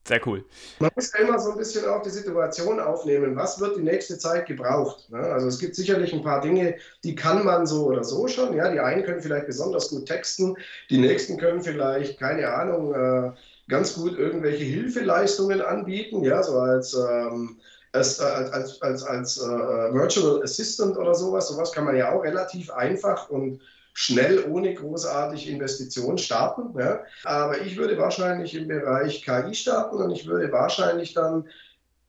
Sehr 0.06 0.26
cool. 0.26 0.44
Man 0.78 0.90
muss 0.94 1.12
ja 1.12 1.20
immer 1.20 1.38
so 1.38 1.52
ein 1.52 1.58
bisschen 1.58 1.86
auch 1.86 2.02
die 2.02 2.10
Situation 2.10 2.80
aufnehmen. 2.80 3.36
Was 3.36 3.60
wird 3.60 3.76
die 3.76 3.82
nächste 3.82 4.18
Zeit 4.18 4.46
gebraucht? 4.46 5.08
Also 5.12 5.46
es 5.46 5.58
gibt 5.58 5.76
sicherlich 5.76 6.12
ein 6.12 6.22
paar 6.22 6.40
Dinge, 6.40 6.76
die 7.04 7.14
kann 7.14 7.44
man 7.44 7.66
so 7.66 7.86
oder 7.86 8.02
so 8.02 8.26
schon. 8.26 8.54
Ja, 8.54 8.72
die 8.72 8.80
einen 8.80 9.04
können 9.04 9.20
vielleicht 9.20 9.46
besonders 9.46 9.90
gut 9.90 10.06
texten, 10.06 10.56
die 10.88 10.98
nächsten 10.98 11.36
können 11.36 11.62
vielleicht, 11.62 12.18
keine 12.18 12.48
Ahnung, 12.48 12.94
äh, 12.94 13.32
ganz 13.68 13.94
gut 13.94 14.18
irgendwelche 14.18 14.64
Hilfeleistungen 14.64 15.60
anbieten, 15.60 16.24
ja, 16.24 16.42
so 16.42 16.58
als 16.58 16.94
ähm, 16.94 17.60
als, 17.92 18.20
als, 18.20 18.80
als, 18.82 19.02
als 19.02 19.38
äh, 19.38 19.92
Virtual 19.92 20.42
Assistant 20.42 20.96
oder 20.96 21.14
sowas. 21.14 21.48
Sowas 21.48 21.72
kann 21.72 21.84
man 21.84 21.96
ja 21.96 22.12
auch 22.12 22.22
relativ 22.22 22.70
einfach 22.70 23.28
und 23.28 23.60
schnell 24.00 24.46
ohne 24.48 24.72
großartige 24.72 25.50
Investitionen 25.50 26.16
starten. 26.16 26.74
Ja. 26.78 27.04
Aber 27.24 27.60
ich 27.60 27.76
würde 27.76 27.98
wahrscheinlich 27.98 28.54
im 28.54 28.66
Bereich 28.66 29.22
KI 29.22 29.54
starten 29.54 29.96
und 29.96 30.10
ich 30.10 30.26
würde 30.26 30.50
wahrscheinlich 30.50 31.12
dann 31.12 31.46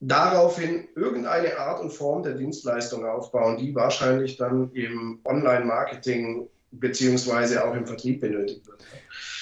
daraufhin 0.00 0.88
irgendeine 0.96 1.58
Art 1.58 1.82
und 1.82 1.92
Form 1.92 2.22
der 2.22 2.32
Dienstleistung 2.32 3.04
aufbauen, 3.04 3.58
die 3.58 3.74
wahrscheinlich 3.74 4.38
dann 4.38 4.72
im 4.72 5.20
Online-Marketing 5.24 6.48
beziehungsweise 6.70 7.62
auch 7.62 7.74
im 7.74 7.86
Vertrieb 7.86 8.22
benötigt 8.22 8.66
wird. 8.66 8.82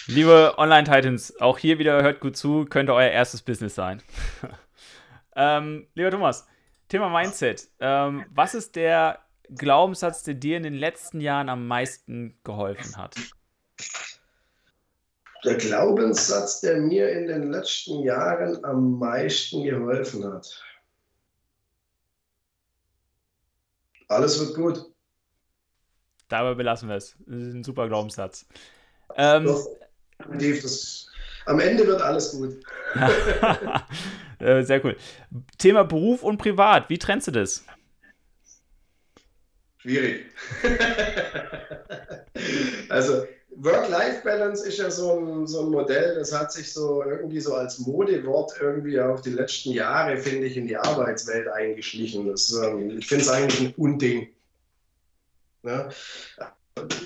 Liebe 0.09 0.55
Online-Titans, 0.57 1.41
auch 1.41 1.57
hier 1.57 1.79
wieder 1.79 2.03
hört 2.03 2.19
gut 2.19 2.37
zu, 2.37 2.65
könnte 2.65 2.93
euer 2.95 3.11
erstes 3.11 3.43
Business 3.43 3.77
sein. 3.77 4.03
ähm, 5.37 5.87
lieber 5.95 6.11
Thomas, 6.11 6.49
Thema 6.89 7.11
Mindset. 7.11 7.69
Ähm, 7.79 8.25
was 8.35 8.55
ist 8.57 8.75
der 8.75 9.21
Glaubenssatz, 9.57 10.23
der 10.23 10.35
dir 10.35 10.57
in 10.57 10.63
den 10.63 10.75
letzten 10.75 11.21
Jahren 11.21 11.49
am 11.49 11.67
meisten 11.67 12.39
geholfen 12.45 12.97
hat? 12.97 13.17
Der 15.45 15.57
Glaubenssatz, 15.57 16.61
der 16.61 16.79
mir 16.79 17.11
in 17.11 17.27
den 17.27 17.51
letzten 17.51 18.03
Jahren 18.03 18.65
am 18.65 18.99
meisten 18.99 19.65
geholfen 19.65 20.25
hat. 20.25 20.63
Alles 24.09 24.39
wird 24.41 24.55
gut. 24.55 24.85
Dabei 26.29 26.55
belassen 26.55 26.89
wir 26.89 26.97
es. 26.97 27.17
Das 27.27 27.43
ist 27.43 27.55
ein 27.55 27.65
super 27.65 27.89
Glaubenssatz. 27.89 28.47
Ähm, 29.17 29.47
definitiv. 30.19 30.63
Das, 30.63 31.09
am 31.47 31.59
Ende 31.59 31.87
wird 31.87 32.03
alles 32.03 32.33
gut. 32.33 32.61
Äh, 34.41 34.63
sehr 34.63 34.83
cool. 34.83 34.97
Thema 35.59 35.85
Beruf 35.85 36.23
und 36.23 36.39
Privat, 36.39 36.89
wie 36.89 36.97
trennst 36.97 37.27
du 37.27 37.31
das? 37.31 37.63
Schwierig. 39.81 40.27
also 42.91 43.27
Work-Life-Balance 43.57 44.67
ist 44.67 44.79
ja 44.79 44.91
so 44.91 45.19
ein, 45.19 45.47
so 45.47 45.63
ein 45.63 45.71
Modell, 45.71 46.15
das 46.15 46.39
hat 46.39 46.53
sich 46.53 46.73
so 46.73 47.03
irgendwie 47.03 47.41
so 47.41 47.55
als 47.55 47.79
Modewort 47.79 48.53
irgendwie 48.61 49.01
auch 49.01 49.21
die 49.21 49.31
letzten 49.31 49.71
Jahre, 49.71 50.17
finde 50.17 50.47
ich, 50.47 50.57
in 50.57 50.67
die 50.67 50.77
Arbeitswelt 50.77 51.49
eingeschlichen. 51.49 52.27
Das, 52.27 52.53
ähm, 52.53 52.99
ich 52.99 53.07
finde 53.07 53.25
es 53.25 53.31
eigentlich 53.31 53.61
ein 53.61 53.75
Unding. 53.77 54.29
Ja? 55.63 55.89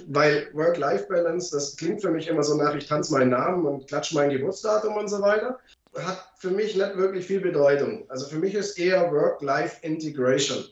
Weil 0.09 0.49
Work-Life-Balance, 0.53 1.55
das 1.55 1.77
klingt 1.77 2.03
für 2.03 2.11
mich 2.11 2.29
immer 2.29 2.43
so 2.43 2.57
nach, 2.57 2.75
ich 2.75 2.87
tanze 2.87 3.13
meinen 3.13 3.31
Namen 3.31 3.67
und 3.67 3.87
klatsche 3.87 4.15
mein 4.15 4.31
Geburtsdatum 4.31 4.97
und 4.97 5.09
so 5.09 5.21
weiter, 5.21 5.59
hat 5.97 6.33
für 6.39 6.51
mich 6.51 6.77
nicht 6.77 6.97
wirklich 6.97 7.27
viel 7.27 7.41
Bedeutung. 7.41 8.05
Also 8.09 8.27
für 8.27 8.39
mich 8.39 8.55
ist 8.55 8.79
eher 8.79 9.11
Work-Life-Integration. 9.13 10.65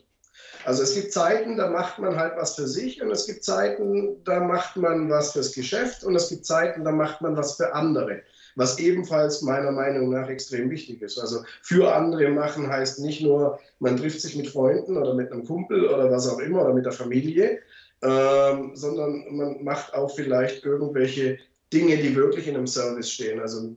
Also 0.65 0.83
es 0.83 0.93
gibt 0.93 1.11
Zeiten, 1.11 1.57
da 1.57 1.69
macht 1.69 1.99
man 1.99 2.15
halt 2.15 2.33
was 2.37 2.55
für 2.55 2.67
sich 2.67 3.01
und 3.01 3.11
es 3.11 3.25
gibt 3.25 3.43
Zeiten, 3.43 4.23
da 4.23 4.39
macht 4.39 4.77
man 4.77 5.09
was 5.09 5.33
fürs 5.33 5.53
Geschäft 5.53 6.03
und 6.03 6.15
es 6.15 6.29
gibt 6.29 6.45
Zeiten, 6.45 6.83
da 6.83 6.91
macht 6.91 7.21
man 7.21 7.35
was 7.35 7.55
für 7.55 7.73
andere. 7.73 8.21
Was 8.55 8.77
ebenfalls 8.79 9.41
meiner 9.41 9.71
Meinung 9.71 10.11
nach 10.11 10.29
extrem 10.29 10.69
wichtig 10.69 11.01
ist. 11.01 11.17
Also 11.17 11.43
für 11.61 11.93
andere 11.93 12.29
machen 12.29 12.67
heißt 12.67 12.99
nicht 12.99 13.21
nur, 13.21 13.59
man 13.79 13.97
trifft 13.97 14.21
sich 14.21 14.35
mit 14.35 14.47
Freunden 14.47 14.95
oder 14.95 15.15
mit 15.15 15.31
einem 15.31 15.45
Kumpel 15.45 15.87
oder 15.87 16.11
was 16.11 16.29
auch 16.29 16.39
immer 16.39 16.63
oder 16.63 16.73
mit 16.73 16.85
der 16.85 16.91
Familie, 16.91 17.59
ähm, 18.03 18.71
sondern 18.75 19.25
man 19.35 19.63
macht 19.63 19.93
auch 19.93 20.13
vielleicht 20.13 20.63
irgendwelche 20.65 21.39
Dinge, 21.71 21.97
die 21.97 22.15
wirklich 22.15 22.47
in 22.47 22.55
einem 22.55 22.67
Service 22.67 23.09
stehen. 23.09 23.39
Also 23.39 23.75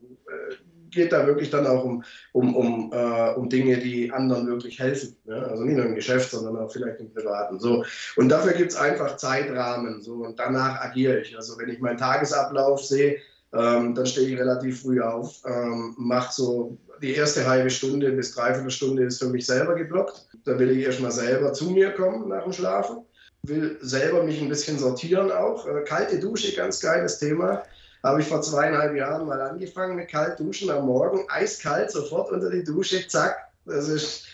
geht 0.96 1.12
da 1.12 1.26
wirklich 1.26 1.50
dann 1.50 1.66
auch 1.66 1.85
um, 1.85 2.02
um, 2.32 2.56
um, 2.56 2.92
äh, 2.92 3.30
um 3.35 3.48
Dinge, 3.48 3.78
die 3.78 4.11
anderen 4.11 4.48
wirklich 4.48 4.80
helfen. 4.80 5.16
Ja? 5.26 5.42
Also 5.42 5.62
nicht 5.62 5.76
nur 5.76 5.87
im 5.87 5.94
Geschäft, 5.94 6.30
sondern 6.30 6.56
auch 6.56 6.72
vielleicht 6.72 6.98
im 6.98 7.12
Privaten. 7.12 7.61
So. 7.61 7.85
Und 8.16 8.28
dafür 8.28 8.52
gibt 8.54 8.72
es 8.72 8.76
einfach 8.76 9.16
Zeitrahmen. 9.16 10.02
So. 10.02 10.14
Und 10.14 10.38
danach 10.40 10.80
agiere 10.80 11.20
ich. 11.20 11.37
Also 11.37 11.56
wenn 11.59 11.68
ich 11.68 11.78
meinen 11.78 11.98
Tagesablauf 11.98 12.85
sehe, 12.85 13.18
ähm, 13.52 13.94
dann 13.94 14.06
stehe 14.06 14.28
ich 14.28 14.38
relativ 14.38 14.82
früh 14.82 15.00
auf, 15.00 15.40
ähm, 15.46 15.94
mache 15.96 16.32
so 16.32 16.76
die 17.02 17.14
erste 17.14 17.46
halbe 17.46 17.70
Stunde 17.70 18.11
bis 18.12 18.35
dreiviertel 18.35 18.70
Stunde 18.70 19.04
ist 19.04 19.18
für 19.18 19.28
mich 19.28 19.46
selber 19.46 19.74
geblockt. 19.74 20.26
Da 20.44 20.59
will 20.59 20.70
ich 20.70 20.85
erstmal 20.85 21.12
selber 21.12 21.52
zu 21.52 21.70
mir 21.70 21.90
kommen 21.90 22.28
nach 22.28 22.44
dem 22.44 22.52
Schlafen. 22.52 23.04
Will 23.42 23.78
selber 23.80 24.24
mich 24.24 24.40
ein 24.40 24.48
bisschen 24.48 24.78
sortieren 24.78 25.30
auch. 25.30 25.66
Äh, 25.66 25.82
kalte 25.85 26.18
Dusche, 26.18 26.56
ganz 26.56 26.80
geiles 26.80 27.18
Thema. 27.18 27.62
Habe 28.06 28.20
ich 28.20 28.28
vor 28.28 28.40
zweieinhalb 28.40 28.94
Jahren 28.94 29.26
mal 29.26 29.40
angefangen 29.40 29.96
mit 29.96 30.08
kalt 30.08 30.38
duschen 30.38 30.70
am 30.70 30.86
Morgen, 30.86 31.28
eiskalt, 31.28 31.90
sofort 31.90 32.30
unter 32.30 32.50
die 32.50 32.62
Dusche, 32.62 33.04
zack. 33.08 33.48
Das 33.64 33.88
ist, 33.88 34.26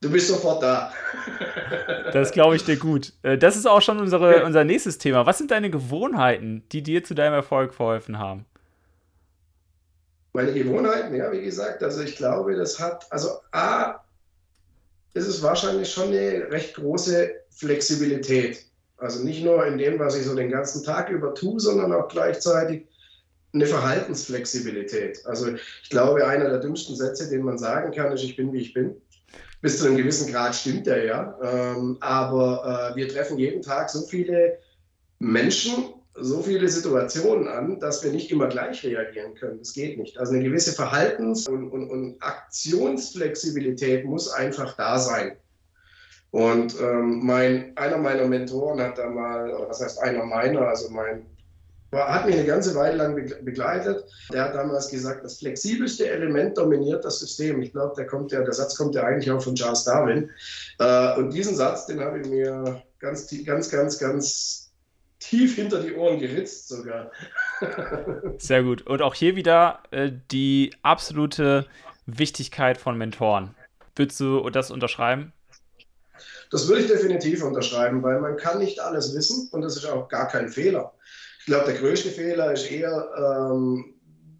du 0.00 0.10
bist 0.10 0.26
sofort 0.26 0.64
da. 0.64 0.92
Das 2.12 2.32
glaube 2.32 2.56
ich 2.56 2.64
dir 2.64 2.76
gut. 2.76 3.12
Äh, 3.22 3.38
das 3.38 3.56
ist 3.56 3.66
auch 3.66 3.82
schon 3.82 4.00
unsere, 4.00 4.44
unser 4.44 4.64
nächstes 4.64 4.98
Thema. 4.98 5.26
Was 5.26 5.38
sind 5.38 5.52
deine 5.52 5.70
Gewohnheiten, 5.70 6.64
die 6.72 6.82
dir 6.82 7.04
zu 7.04 7.14
deinem 7.14 7.34
Erfolg 7.34 7.72
verholfen 7.72 8.18
haben? 8.18 8.46
Meine 10.32 10.52
Gewohnheiten, 10.52 11.14
ja, 11.14 11.30
wie 11.30 11.42
gesagt, 11.42 11.84
also 11.84 12.02
ich 12.02 12.16
glaube, 12.16 12.56
das 12.56 12.80
hat, 12.80 13.06
also 13.10 13.40
A, 13.52 14.00
ist 15.14 15.28
es 15.28 15.40
wahrscheinlich 15.40 15.92
schon 15.92 16.08
eine 16.08 16.50
recht 16.50 16.74
große 16.74 17.30
Flexibilität. 17.50 18.65
Also 18.98 19.22
nicht 19.22 19.44
nur 19.44 19.66
in 19.66 19.78
dem, 19.78 19.98
was 19.98 20.16
ich 20.16 20.24
so 20.24 20.34
den 20.34 20.50
ganzen 20.50 20.82
Tag 20.84 21.10
über 21.10 21.34
tue, 21.34 21.60
sondern 21.60 21.92
auch 21.92 22.08
gleichzeitig 22.08 22.86
eine 23.52 23.66
Verhaltensflexibilität. 23.66 25.24
Also 25.26 25.48
ich 25.82 25.90
glaube, 25.90 26.26
einer 26.26 26.48
der 26.48 26.60
dümmsten 26.60 26.96
Sätze, 26.96 27.28
den 27.28 27.42
man 27.42 27.58
sagen 27.58 27.92
kann, 27.92 28.12
ist, 28.12 28.22
ich 28.22 28.36
bin, 28.36 28.52
wie 28.52 28.60
ich 28.60 28.72
bin. 28.72 28.94
Bis 29.62 29.78
zu 29.78 29.86
einem 29.86 29.96
gewissen 29.96 30.30
Grad 30.30 30.54
stimmt 30.54 30.86
der 30.86 31.04
ja. 31.04 31.38
Ähm, 31.42 31.96
aber 32.00 32.92
äh, 32.92 32.96
wir 32.96 33.08
treffen 33.08 33.38
jeden 33.38 33.62
Tag 33.62 33.90
so 33.90 34.02
viele 34.02 34.58
Menschen, 35.18 35.94
so 36.14 36.42
viele 36.42 36.68
Situationen 36.68 37.48
an, 37.48 37.80
dass 37.80 38.04
wir 38.04 38.12
nicht 38.12 38.30
immer 38.30 38.48
gleich 38.48 38.84
reagieren 38.84 39.34
können. 39.34 39.58
Das 39.58 39.72
geht 39.72 39.98
nicht. 39.98 40.18
Also 40.18 40.34
eine 40.34 40.44
gewisse 40.44 40.72
Verhaltens- 40.72 41.48
und, 41.48 41.70
und, 41.70 41.90
und 41.90 42.22
Aktionsflexibilität 42.22 44.04
muss 44.04 44.30
einfach 44.30 44.76
da 44.76 44.98
sein. 44.98 45.36
Und 46.36 46.78
ähm, 46.82 47.24
mein, 47.24 47.74
einer 47.78 47.96
meiner 47.96 48.26
Mentoren 48.26 48.78
hat 48.78 48.98
da 48.98 49.08
mal, 49.08 49.54
oder 49.54 49.70
was 49.70 49.80
heißt 49.80 50.02
einer 50.02 50.22
meiner, 50.22 50.68
also 50.68 50.90
mein, 50.90 51.24
hat 51.92 52.26
mich 52.26 52.34
eine 52.34 52.44
ganze 52.44 52.74
Weile 52.74 52.98
lang 52.98 53.14
begleitet. 53.14 54.04
Der 54.30 54.44
hat 54.44 54.54
damals 54.54 54.90
gesagt, 54.90 55.24
das 55.24 55.38
flexibelste 55.38 56.10
Element 56.10 56.58
dominiert 56.58 57.06
das 57.06 57.20
System. 57.20 57.62
Ich 57.62 57.72
glaube, 57.72 57.94
der 57.96 58.06
ja, 58.28 58.44
der 58.44 58.52
Satz 58.52 58.76
kommt 58.76 58.94
ja 58.94 59.04
eigentlich 59.04 59.30
auch 59.30 59.40
von 59.40 59.54
Charles 59.54 59.84
Darwin. 59.84 60.28
Äh, 60.78 61.16
und 61.16 61.32
diesen 61.32 61.56
Satz, 61.56 61.86
den 61.86 62.00
habe 62.00 62.20
ich 62.20 62.28
mir 62.28 62.82
ganz, 62.98 63.34
ganz, 63.46 63.70
ganz, 63.70 63.98
ganz 63.98 64.70
tief 65.20 65.54
hinter 65.54 65.80
die 65.80 65.94
Ohren 65.94 66.20
geritzt 66.20 66.68
sogar. 66.68 67.12
Sehr 68.36 68.62
gut. 68.62 68.82
Und 68.82 69.00
auch 69.00 69.14
hier 69.14 69.36
wieder 69.36 69.78
äh, 69.90 70.12
die 70.30 70.74
absolute 70.82 71.64
Wichtigkeit 72.04 72.76
von 72.76 72.98
Mentoren. 72.98 73.54
Würdest 73.94 74.20
du 74.20 74.50
das 74.50 74.70
unterschreiben? 74.70 75.32
Das 76.50 76.68
würde 76.68 76.82
ich 76.82 76.88
definitiv 76.88 77.42
unterschreiben, 77.42 78.02
weil 78.02 78.20
man 78.20 78.36
kann 78.36 78.58
nicht 78.58 78.80
alles 78.80 79.14
wissen 79.14 79.48
und 79.52 79.62
das 79.62 79.76
ist 79.76 79.86
auch 79.86 80.08
gar 80.08 80.28
kein 80.28 80.48
Fehler. 80.48 80.92
Ich 81.40 81.46
glaube, 81.46 81.66
der 81.66 81.80
größte 81.80 82.10
Fehler 82.10 82.52
ist 82.52 82.70
eher 82.70 83.08
ähm, 83.16 83.94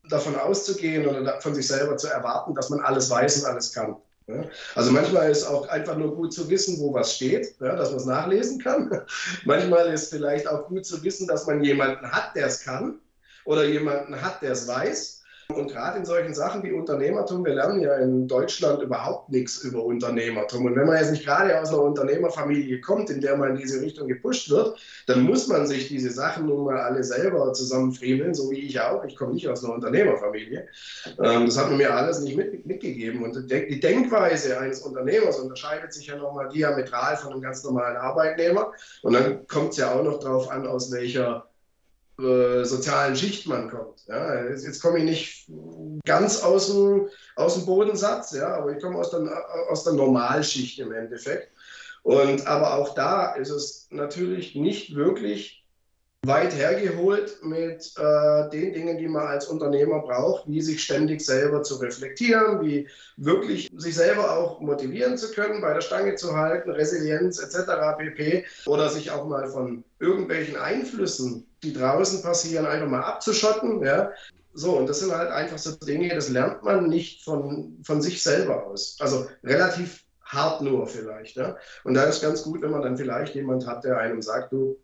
davon 0.09 0.37
auszugehen 0.37 1.07
oder 1.07 1.40
von 1.40 1.55
sich 1.55 1.66
selber 1.66 1.97
zu 1.97 2.09
erwarten, 2.09 2.55
dass 2.55 2.71
man 2.71 2.81
alles 2.81 3.11
weiß 3.11 3.40
und 3.40 3.47
alles 3.47 3.73
kann. 3.73 3.97
Also 4.75 4.90
manchmal 4.90 5.31
ist 5.31 5.45
auch 5.45 5.69
einfach 5.69 5.97
nur 5.97 6.16
gut 6.16 6.33
zu 6.33 6.49
wissen, 6.51 6.81
wo 6.81 6.92
was 6.92 7.14
steht, 7.14 7.55
ja, 7.61 7.77
dass 7.77 7.90
man 7.90 8.01
es 8.01 8.07
nachlesen 8.07 8.61
kann. 8.61 9.03
manchmal 9.45 9.92
ist 9.92 10.11
vielleicht 10.11 10.49
auch 10.49 10.66
gut 10.66 10.85
zu 10.85 11.03
wissen, 11.05 11.29
dass 11.29 11.47
man 11.47 11.62
jemanden 11.62 12.11
hat, 12.11 12.35
der 12.35 12.47
es 12.47 12.61
kann 12.61 12.99
oder 13.45 13.64
jemanden 13.64 14.21
hat, 14.21 14.42
der 14.42 14.53
es 14.53 14.66
weiß. 14.66 15.15
Und 15.54 15.70
gerade 15.70 15.98
in 15.98 16.04
solchen 16.04 16.35
Sachen 16.35 16.64
wie 16.64 16.72
Unternehmertum, 16.72 17.44
wir 17.44 17.54
lernen 17.54 17.80
ja 17.80 17.94
in 17.96 18.26
Deutschland 18.26 18.82
überhaupt 18.82 19.30
nichts 19.30 19.62
über 19.62 19.85
Unternehmertum. 19.85 20.64
Und 20.64 20.74
wenn 20.74 20.87
man 20.87 20.96
jetzt 20.96 21.12
nicht 21.12 21.24
gerade 21.24 21.61
aus 21.61 21.68
einer 21.68 21.82
Unternehmerfamilie 21.82 22.80
kommt, 22.80 23.11
in 23.11 23.20
der 23.20 23.37
man 23.37 23.50
in 23.50 23.56
diese 23.56 23.80
Richtung 23.80 24.09
gepusht 24.09 24.50
wird, 24.50 24.76
dann 25.06 25.22
muss 25.22 25.46
man 25.46 25.66
sich 25.68 25.87
diese 25.87 26.11
Sachen 26.11 26.46
nun 26.46 26.64
mal 26.64 26.78
alle 26.78 27.04
selber 27.04 27.52
zusammenfriemeln, 27.52 28.35
so 28.35 28.50
wie 28.50 28.59
ich 28.59 28.80
auch. 28.80 29.04
Ich 29.04 29.14
komme 29.14 29.35
nicht 29.35 29.48
aus 29.48 29.64
einer 29.64 29.74
Unternehmerfamilie. 29.74 30.66
Ähm, 31.22 31.46
das 31.46 31.56
hat 31.56 31.68
man 31.68 31.78
mir 31.78 31.94
alles 31.94 32.20
nicht 32.20 32.37
mit, 32.37 32.66
mitgegeben. 32.66 33.22
Und 33.22 33.48
die 33.48 33.80
Denkweise 33.80 34.59
eines 34.59 34.80
Unternehmers 34.80 35.38
unterscheidet 35.38 35.92
sich 35.92 36.09
ja 36.09 36.16
nochmal 36.16 36.48
diametral 36.48 37.16
von 37.16 37.32
einem 37.32 37.42
ganz 37.42 37.62
normalen 37.62 37.96
Arbeitnehmer. 37.96 38.72
Und 39.02 39.12
dann 39.12 39.46
kommt 39.46 39.70
es 39.70 39.76
ja 39.76 39.94
auch 39.94 40.02
noch 40.02 40.18
darauf 40.18 40.50
an, 40.50 40.66
aus 40.66 40.90
welcher 40.90 41.45
äh, 42.18 42.64
sozialen 42.64 43.16
Schicht 43.16 43.46
man 43.46 43.70
kommt. 43.70 44.07
Ja, 44.07 44.44
jetzt, 44.44 44.64
jetzt 44.64 44.81
komme 44.81 44.98
ich 44.98 45.05
nicht 45.05 45.50
ganz 46.05 46.42
aus 46.42 46.68
dem, 46.68 47.09
aus 47.35 47.55
dem 47.55 47.66
Bodensatz, 47.66 48.33
ja, 48.33 48.55
aber 48.57 48.74
ich 48.74 48.83
komme 48.83 48.98
aus 48.98 49.11
der, 49.11 49.20
aus 49.68 49.85
der 49.85 49.92
Normalschicht 49.94 50.79
im 50.79 50.92
Endeffekt. 50.92 51.50
Und 52.02 52.46
aber 52.46 52.74
auch 52.74 52.94
da 52.94 53.35
ist 53.35 53.50
es 53.50 53.88
natürlich 53.90 54.55
nicht 54.55 54.94
wirklich 54.94 55.65
weit 56.26 56.54
hergeholt 56.54 57.38
mit 57.42 57.92
äh, 57.96 58.50
den 58.50 58.72
Dingen, 58.72 58.98
die 58.98 59.08
man 59.08 59.26
als 59.26 59.46
Unternehmer 59.46 60.00
braucht, 60.00 60.46
wie 60.46 60.60
sich 60.60 60.82
ständig 60.82 61.20
selber 61.20 61.62
zu 61.62 61.76
reflektieren, 61.76 62.60
wie 62.60 62.88
wirklich 63.16 63.70
sich 63.76 63.94
selber 63.94 64.36
auch 64.36 64.60
motivieren 64.60 65.16
zu 65.18 65.32
können, 65.32 65.60
bei 65.60 65.72
der 65.74 65.80
Stange 65.80 66.14
zu 66.16 66.36
halten, 66.36 66.70
Resilienz 66.70 67.38
etc. 67.38 67.70
pp. 67.98 68.44
Oder 68.66 68.88
sich 68.88 69.10
auch 69.10 69.26
mal 69.26 69.46
von 69.48 69.84
irgendwelchen 69.98 70.56
Einflüssen, 70.56 71.46
die 71.62 71.72
draußen 71.72 72.22
passieren, 72.22 72.66
einfach 72.66 72.88
mal 72.88 73.02
abzuschotten. 73.02 73.82
Ja? 73.84 74.10
So, 74.54 74.76
und 74.76 74.88
das 74.88 75.00
sind 75.00 75.12
halt 75.12 75.30
einfach 75.30 75.58
so 75.58 75.72
Dinge, 75.76 76.14
das 76.14 76.28
lernt 76.28 76.62
man 76.62 76.88
nicht 76.88 77.24
von, 77.24 77.78
von 77.84 78.00
sich 78.00 78.22
selber 78.22 78.66
aus. 78.66 78.96
Also 79.00 79.26
relativ 79.44 80.02
hart 80.24 80.62
nur 80.62 80.86
vielleicht. 80.86 81.36
Ja? 81.36 81.56
Und 81.84 81.94
da 81.94 82.04
ist 82.04 82.22
ganz 82.22 82.42
gut, 82.42 82.62
wenn 82.62 82.70
man 82.70 82.82
dann 82.82 82.96
vielleicht 82.96 83.34
jemand 83.34 83.66
hat, 83.66 83.84
der 83.84 83.98
einem 83.98 84.22
sagt, 84.22 84.52
du, 84.52 84.76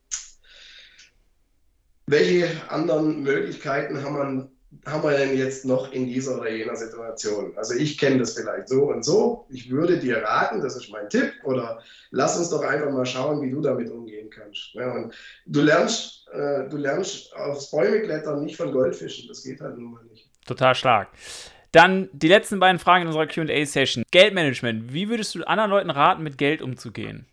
welche 2.12 2.48
anderen 2.68 3.22
Möglichkeiten 3.22 4.04
haben, 4.04 4.16
man, 4.16 4.48
haben 4.86 5.02
wir 5.02 5.16
denn 5.16 5.36
jetzt 5.36 5.64
noch 5.64 5.90
in 5.92 6.06
dieser 6.06 6.38
oder 6.38 6.50
jener 6.50 6.76
Situation? 6.76 7.52
Also 7.56 7.74
ich 7.74 7.98
kenne 7.98 8.18
das 8.18 8.34
vielleicht 8.34 8.68
so 8.68 8.84
und 8.84 9.04
so. 9.04 9.46
Ich 9.50 9.70
würde 9.70 9.98
dir 9.98 10.18
raten, 10.18 10.60
das 10.60 10.76
ist 10.76 10.90
mein 10.90 11.08
Tipp, 11.08 11.32
oder 11.42 11.82
lass 12.10 12.38
uns 12.38 12.50
doch 12.50 12.62
einfach 12.62 12.90
mal 12.90 13.06
schauen, 13.06 13.42
wie 13.42 13.50
du 13.50 13.60
damit 13.60 13.90
umgehen 13.90 14.30
kannst. 14.30 14.74
Ja, 14.74 14.92
und 14.92 15.14
du 15.46 15.62
lernst, 15.62 16.28
äh, 16.32 16.68
du 16.68 16.76
lernst 16.76 17.34
aufs 17.34 17.70
Bäume 17.70 18.02
klettern 18.02 18.44
nicht 18.44 18.56
von 18.56 18.70
Goldfischen. 18.70 19.26
Das 19.28 19.42
geht 19.42 19.60
halt 19.60 19.76
nun 19.76 19.92
mal 19.92 20.04
nicht. 20.04 20.28
Total 20.46 20.74
stark. 20.74 21.08
Dann 21.72 22.10
die 22.12 22.28
letzten 22.28 22.60
beiden 22.60 22.78
Fragen 22.78 23.02
in 23.02 23.08
unserer 23.08 23.26
QA-Session. 23.26 24.04
Geldmanagement. 24.10 24.92
Wie 24.92 25.08
würdest 25.08 25.34
du 25.34 25.42
anderen 25.44 25.70
Leuten 25.70 25.90
raten, 25.90 26.22
mit 26.22 26.36
Geld 26.36 26.60
umzugehen? 26.60 27.26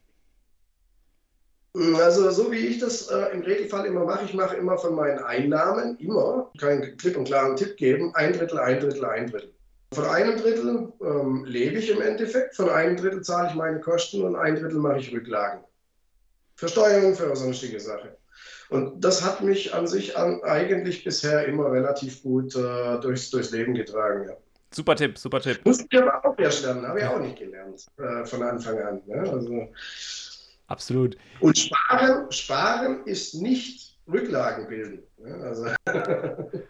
Also 1.76 2.32
so 2.32 2.52
wie 2.52 2.66
ich 2.68 2.80
das 2.80 3.10
äh, 3.10 3.32
im 3.32 3.42
Regelfall 3.42 3.86
immer 3.86 4.04
mache, 4.04 4.26
ich 4.26 4.34
mache 4.34 4.56
immer 4.58 4.78
von 4.78 4.96
meinen 4.96 5.20
Einnahmen, 5.20 5.98
immer, 6.00 6.52
keinen 6.60 6.98
klipp 6.98 7.16
und 7.16 7.26
klaren 7.26 7.56
Tipp 7.56 7.78
geben, 7.78 8.12
ein 8.16 8.34
Drittel, 8.34 8.58
ein 8.60 8.80
Drittel, 8.80 9.06
ein 9.06 9.30
Drittel. 9.30 9.54
Von 9.94 10.06
einem 10.06 10.38
Drittel 10.38 10.92
ähm, 11.02 11.46
lebe 11.46 11.78
ich 11.78 11.90
im 11.90 12.02
Endeffekt, 12.02 12.56
von 12.56 12.70
einem 12.70 12.98
Drittel 12.98 13.22
zahle 13.22 13.50
ich 13.50 13.56
meine 13.56 13.80
Kosten 13.80 14.24
und 14.24 14.36
ein 14.36 14.56
Drittel 14.56 14.80
mache 14.80 15.00
ich 15.00 15.14
Rücklagen. 15.14 15.64
Versteuerung 16.56 17.16
für 17.16 17.36
sonstige 17.36 17.80
Sache. 17.80 18.18
Und 18.70 19.04
das 19.04 19.24
hat 19.24 19.42
mich 19.42 19.74
an 19.74 19.88
sich 19.88 20.16
an, 20.18 20.44
eigentlich 20.44 21.04
bisher 21.04 21.46
immer 21.46 21.72
relativ 21.72 22.22
gut 22.22 22.56
äh, 22.56 23.00
durchs, 23.00 23.30
durchs 23.32 23.52
Leben 23.52 23.74
getragen. 23.74 24.28
Ja. 24.28 24.38
Super 24.72 24.96
Tipp, 24.96 25.18
super 25.18 25.40
Tipp. 25.40 25.60
Muss 25.66 25.84
ich 25.90 26.00
aber 26.00 26.24
auch 26.24 26.38
erst 26.38 26.64
lernen, 26.64 26.88
habe 26.88 27.00
ich 27.00 27.06
auch 27.06 27.20
nicht 27.20 27.40
gelernt 27.40 27.88
äh, 27.98 28.26
von 28.26 28.44
Anfang 28.44 28.80
an. 28.80 29.02
Ne? 29.08 29.22
Also, 29.22 29.70
Absolut. 30.70 31.18
Und 31.40 31.58
sparen, 31.58 32.32
sparen 32.32 33.06
ist 33.06 33.34
nicht 33.34 33.98
Rücklagen 34.08 34.68
bilden. 34.68 35.04
Ne? 35.18 35.34
Also, 35.44 35.66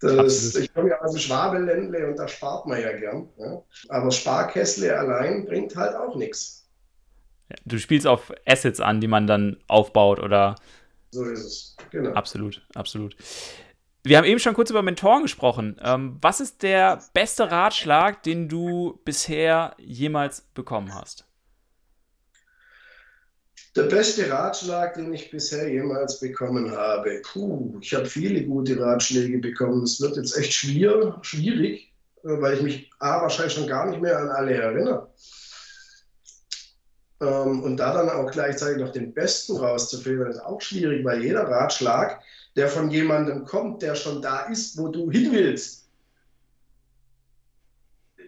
das, 0.00 0.54
ich 0.54 0.72
komme 0.72 0.90
ja 0.90 1.00
aus 1.00 1.12
dem 1.12 1.20
Schwabeländle 1.20 2.08
und 2.08 2.16
da 2.18 2.28
spart 2.28 2.66
man 2.66 2.80
ja 2.80 2.96
gern. 2.96 3.28
Ne? 3.36 3.62
Aber 3.88 4.10
Sparkessle 4.12 4.96
allein 4.96 5.44
bringt 5.44 5.76
halt 5.76 5.96
auch 5.96 6.16
nichts. 6.16 6.68
Du 7.64 7.78
spielst 7.78 8.06
auf 8.06 8.32
Assets 8.46 8.80
an, 8.80 9.00
die 9.00 9.08
man 9.08 9.26
dann 9.26 9.58
aufbaut 9.68 10.20
oder. 10.20 10.56
So 11.10 11.24
ist 11.24 11.44
es, 11.44 11.76
genau. 11.90 12.12
Absolut, 12.12 12.64
absolut. 12.74 13.16
Wir 14.04 14.18
haben 14.18 14.24
eben 14.24 14.38
schon 14.38 14.54
kurz 14.54 14.70
über 14.70 14.82
Mentoren 14.82 15.22
gesprochen. 15.22 15.80
Ähm, 15.82 16.18
was 16.20 16.40
ist 16.40 16.62
der 16.62 17.02
beste 17.12 17.50
Ratschlag, 17.50 18.22
den 18.22 18.48
du 18.48 19.00
bisher 19.04 19.74
jemals 19.78 20.42
bekommen 20.54 20.94
hast? 20.94 21.26
Der 23.76 23.82
beste 23.82 24.30
Ratschlag, 24.30 24.94
den 24.94 25.12
ich 25.12 25.30
bisher 25.30 25.68
jemals 25.68 26.18
bekommen 26.18 26.70
habe. 26.70 27.20
Puh, 27.22 27.76
ich 27.82 27.92
habe 27.94 28.06
viele 28.06 28.42
gute 28.42 28.80
Ratschläge 28.80 29.36
bekommen. 29.38 29.82
Es 29.82 30.00
wird 30.00 30.16
jetzt 30.16 30.34
echt 30.38 30.54
schwer, 30.54 31.18
schwierig, 31.20 31.92
äh, 32.24 32.40
weil 32.40 32.54
ich 32.54 32.62
mich 32.62 32.90
A, 33.00 33.20
wahrscheinlich 33.20 33.52
schon 33.52 33.66
gar 33.66 33.90
nicht 33.90 34.00
mehr 34.00 34.18
an 34.18 34.30
alle 34.30 34.54
erinnere. 34.54 35.10
Ähm, 37.20 37.62
und 37.64 37.76
da 37.76 37.92
dann 37.92 38.08
auch 38.08 38.30
gleichzeitig 38.30 38.78
noch 38.78 38.92
den 38.92 39.12
besten 39.12 39.58
rauszufiltern, 39.58 40.30
ist 40.30 40.40
auch 40.40 40.62
schwierig, 40.62 41.04
weil 41.04 41.22
jeder 41.22 41.42
Ratschlag, 41.42 42.22
der 42.56 42.68
von 42.68 42.90
jemandem 42.90 43.44
kommt, 43.44 43.82
der 43.82 43.94
schon 43.94 44.22
da 44.22 44.46
ist, 44.46 44.78
wo 44.78 44.88
du 44.88 45.10
hin 45.10 45.32
willst, 45.32 45.90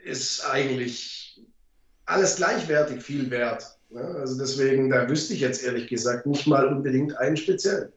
ist 0.05 0.45
eigentlich 0.45 1.43
alles 2.05 2.37
gleichwertig 2.37 3.03
viel 3.03 3.31
wert. 3.31 3.78
Also 3.95 4.39
deswegen, 4.39 4.91
da 4.91 5.09
wüsste 5.09 5.35
ich 5.35 5.41
jetzt 5.41 5.63
ehrlich 5.63 5.89
gesagt 5.89 6.27
nicht 6.27 6.47
mal 6.47 6.67
unbedingt 6.67 7.17
einen 7.17 7.37
speziellen. 7.37 7.93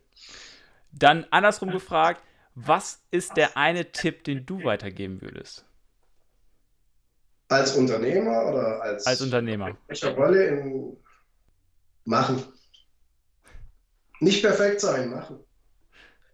Dann 0.93 1.25
andersrum 1.31 1.71
gefragt, 1.71 2.21
was 2.55 3.01
ist 3.11 3.35
der 3.37 3.57
eine 3.57 3.91
Tipp, 3.91 4.23
den 4.23 4.45
du 4.45 4.63
weitergeben 4.63 5.21
würdest? 5.21 5.65
Als 7.49 7.75
Unternehmer 7.75 8.45
oder 8.45 8.81
als, 8.81 9.05
als 9.05 9.21
Unternehmer? 9.21 9.77
Welcher 9.87 10.15
Rolle 10.15 10.45
in 10.45 10.97
machen. 12.05 12.43
Nicht 14.19 14.41
perfekt 14.43 14.81
sein, 14.81 15.09
machen. 15.09 15.39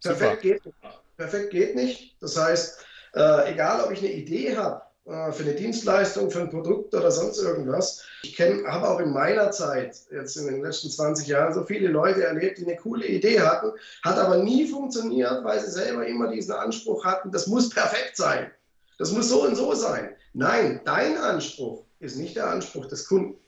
Perfekt 0.01 0.41
geht, 0.41 0.65
nicht. 0.65 0.77
perfekt 1.17 1.51
geht 1.51 1.75
nicht. 1.75 2.21
Das 2.21 2.37
heißt, 2.37 2.85
äh, 3.15 3.51
egal 3.51 3.83
ob 3.83 3.91
ich 3.91 3.99
eine 3.99 4.11
Idee 4.11 4.55
habe, 4.55 4.81
äh, 5.07 5.31
für 5.31 5.43
eine 5.43 5.53
Dienstleistung, 5.53 6.29
für 6.29 6.41
ein 6.41 6.49
Produkt 6.49 6.93
oder 6.93 7.09
sonst 7.11 7.41
irgendwas. 7.41 8.03
Ich 8.23 8.39
habe 8.41 8.89
auch 8.89 8.99
in 8.99 9.11
meiner 9.11 9.51
Zeit, 9.51 9.97
jetzt 10.11 10.35
in 10.35 10.47
den 10.47 10.61
letzten 10.61 10.89
20 10.89 11.27
Jahren, 11.27 11.53
so 11.53 11.63
viele 11.63 11.87
Leute 11.87 12.25
erlebt, 12.25 12.57
die 12.57 12.65
eine 12.65 12.75
coole 12.75 13.07
Idee 13.07 13.39
hatten, 13.39 13.71
hat 14.03 14.17
aber 14.17 14.43
nie 14.43 14.67
funktioniert, 14.67 15.45
weil 15.45 15.61
sie 15.61 15.71
selber 15.71 16.05
immer 16.05 16.29
diesen 16.29 16.51
Anspruch 16.53 17.05
hatten, 17.05 17.31
das 17.31 17.47
muss 17.47 17.69
perfekt 17.69 18.17
sein. 18.17 18.51
Das 18.97 19.11
muss 19.11 19.29
so 19.29 19.45
und 19.45 19.55
so 19.55 19.73
sein. 19.73 20.13
Nein, 20.33 20.81
dein 20.83 21.17
Anspruch 21.17 21.85
ist 21.99 22.17
nicht 22.17 22.35
der 22.35 22.49
Anspruch 22.49 22.87
des 22.87 23.07
Kunden. 23.07 23.39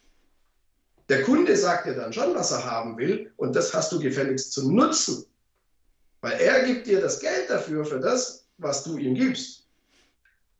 Der 1.10 1.24
Kunde 1.24 1.58
sagt 1.58 1.88
dir 1.88 1.96
dann 1.96 2.14
schon, 2.14 2.36
was 2.36 2.52
er 2.52 2.64
haben 2.64 2.98
will, 2.98 3.34
und 3.36 3.54
das 3.54 3.74
hast 3.74 3.92
du 3.92 4.00
gefälligst 4.00 4.54
zu 4.54 4.72
nutzen. 4.72 5.26
Weil 6.22 6.40
er 6.40 6.64
gibt 6.64 6.88
dir 6.88 7.02
das 7.02 7.20
Geld 7.20 7.50
dafür, 7.50 7.84
für 7.84 8.00
das, 8.00 8.46
was 8.60 8.84
du 8.84 8.98
ihm 8.98 9.16
gibst. 9.16 9.59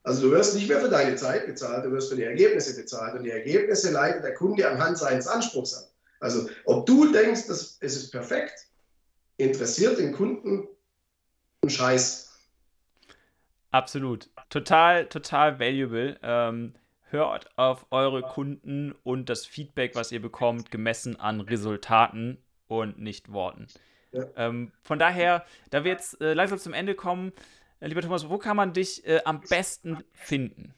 Also 0.04 0.28
du 0.28 0.32
wirst 0.32 0.56
nicht 0.56 0.70
mehr 0.70 0.80
für 0.80 0.90
deine 0.90 1.16
Zeit 1.16 1.46
bezahlt, 1.46 1.86
du 1.86 1.92
wirst 1.92 2.10
für 2.10 2.16
die 2.16 2.24
Ergebnisse 2.24 2.80
bezahlt 2.80 3.16
und 3.16 3.24
die 3.24 3.32
Ergebnisse 3.32 3.92
leitet 3.92 4.24
der 4.24 4.34
Kunde 4.34 4.70
anhand 4.70 4.98
seines 4.98 5.28
Anspruchs 5.28 5.74
an. 5.74 5.84
Also 6.20 6.50
ob 6.66 6.86
du 6.86 7.12
denkst, 7.12 7.48
dass 7.48 7.78
es 7.80 7.96
ist 7.96 8.12
perfekt, 8.12 8.68
interessiert 9.38 10.00
den 10.00 10.14
Kunden 10.14 10.68
einen 11.62 11.70
Scheiß. 11.70 12.30
Absolut. 13.72 14.30
Total, 14.50 15.06
total 15.08 15.60
valuable. 15.60 16.18
Ähm, 16.24 16.74
hört 17.10 17.50
auf 17.58 17.86
eure 17.92 18.22
Kunden 18.22 18.94
und 19.04 19.30
das 19.30 19.46
Feedback, 19.46 19.96
was 19.96 20.12
ihr 20.12 20.22
bekommt, 20.22 20.72
gemessen 20.72 21.20
an 21.20 21.42
Resultaten 21.42 22.38
und 22.68 23.00
nicht 23.00 23.32
Worten. 23.32 23.68
Ja. 24.12 24.26
Ähm, 24.38 24.72
von 24.82 24.98
daher, 24.98 25.46
da 25.70 25.84
wir 25.84 25.92
jetzt 25.92 26.20
äh, 26.22 26.34
langsam 26.34 26.58
zum 26.58 26.74
Ende 26.74 26.96
kommen, 26.96 27.32
lieber 27.88 28.02
Thomas, 28.02 28.30
wo 28.30 28.38
kann 28.38 28.58
man 28.58 28.74
dich 28.74 29.06
äh, 29.06 29.22
am 29.26 29.42
besten 29.42 30.04
finden? 30.14 30.74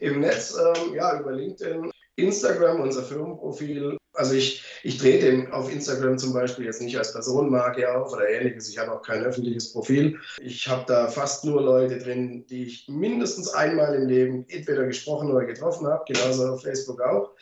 Im 0.00 0.20
Netz, 0.20 0.56
ähm, 0.56 0.94
ja, 0.94 1.18
über 1.18 1.32
LinkedIn, 1.32 1.90
Instagram, 2.16 2.80
unser 2.80 3.02
Firmenprofil. 3.02 3.96
Also 4.12 4.34
ich, 4.34 4.62
ich 4.84 4.98
trete 4.98 5.52
auf 5.52 5.72
Instagram 5.72 6.18
zum 6.18 6.32
Beispiel 6.32 6.66
jetzt 6.66 6.80
nicht 6.80 6.96
als 6.96 7.12
Personenmarke 7.12 7.92
auf 7.92 8.12
oder 8.12 8.28
ähnliches. 8.28 8.68
Ich 8.68 8.78
habe 8.78 8.92
auch 8.92 9.02
kein 9.02 9.24
öffentliches 9.24 9.72
Profil. 9.72 10.20
Ich 10.40 10.68
habe 10.68 10.84
da 10.86 11.08
fast 11.08 11.44
nur 11.44 11.60
Leute 11.60 11.98
drin, 11.98 12.46
die 12.46 12.64
ich 12.64 12.86
mindestens 12.88 13.48
einmal 13.48 13.94
im 13.96 14.06
Leben 14.06 14.44
entweder 14.48 14.84
gesprochen 14.84 15.32
oder 15.32 15.44
getroffen 15.44 15.88
habe, 15.88 16.04
genauso 16.06 16.46
auf 16.46 16.62
Facebook 16.62 17.00
auch. 17.00 17.32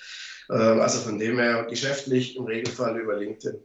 Ähm, 0.51 0.81
also 0.81 1.01
von 1.01 1.19
dem 1.19 1.39
her 1.39 1.67
geschäftlich 1.69 2.37
im 2.37 2.45
Regelfall 2.45 2.99
über 2.99 3.17
LinkedIn. 3.17 3.61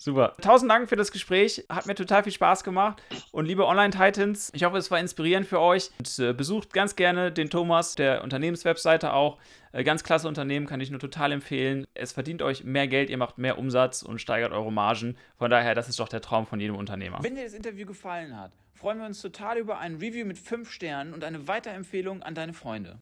Super. 0.00 0.34
Tausend 0.40 0.70
Dank 0.70 0.88
für 0.88 0.94
das 0.94 1.10
Gespräch. 1.10 1.66
Hat 1.68 1.86
mir 1.86 1.96
total 1.96 2.22
viel 2.22 2.32
Spaß 2.32 2.62
gemacht. 2.62 3.02
Und 3.32 3.46
liebe 3.46 3.66
Online-Titans, 3.66 4.52
ich 4.54 4.62
hoffe, 4.62 4.78
es 4.78 4.92
war 4.92 5.00
inspirierend 5.00 5.46
für 5.46 5.58
euch. 5.58 5.90
Und, 5.98 6.18
äh, 6.20 6.32
besucht 6.32 6.72
ganz 6.72 6.94
gerne 6.94 7.32
den 7.32 7.50
Thomas, 7.50 7.96
der 7.96 8.22
Unternehmenswebseite 8.22 9.12
auch. 9.12 9.38
Äh, 9.72 9.82
ganz 9.82 10.04
klasse 10.04 10.28
Unternehmen, 10.28 10.66
kann 10.66 10.80
ich 10.80 10.90
nur 10.90 11.00
total 11.00 11.32
empfehlen. 11.32 11.84
Es 11.94 12.12
verdient 12.12 12.42
euch 12.42 12.62
mehr 12.62 12.86
Geld, 12.86 13.10
ihr 13.10 13.18
macht 13.18 13.38
mehr 13.38 13.58
Umsatz 13.58 14.02
und 14.02 14.20
steigert 14.20 14.52
eure 14.52 14.72
Margen. 14.72 15.16
Von 15.36 15.50
daher, 15.50 15.74
das 15.74 15.88
ist 15.88 15.98
doch 15.98 16.08
der 16.08 16.20
Traum 16.20 16.46
von 16.46 16.60
jedem 16.60 16.76
Unternehmer. 16.76 17.18
Wenn 17.20 17.34
dir 17.34 17.42
das 17.42 17.52
Interview 17.52 17.84
gefallen 17.84 18.38
hat, 18.38 18.52
freuen 18.74 18.98
wir 18.98 19.06
uns 19.06 19.20
total 19.20 19.58
über 19.58 19.78
ein 19.78 19.96
Review 19.96 20.24
mit 20.24 20.38
5 20.38 20.70
Sternen 20.70 21.12
und 21.12 21.24
eine 21.24 21.48
Weiterempfehlung 21.48 22.22
an 22.22 22.36
deine 22.36 22.54
Freunde. 22.54 23.00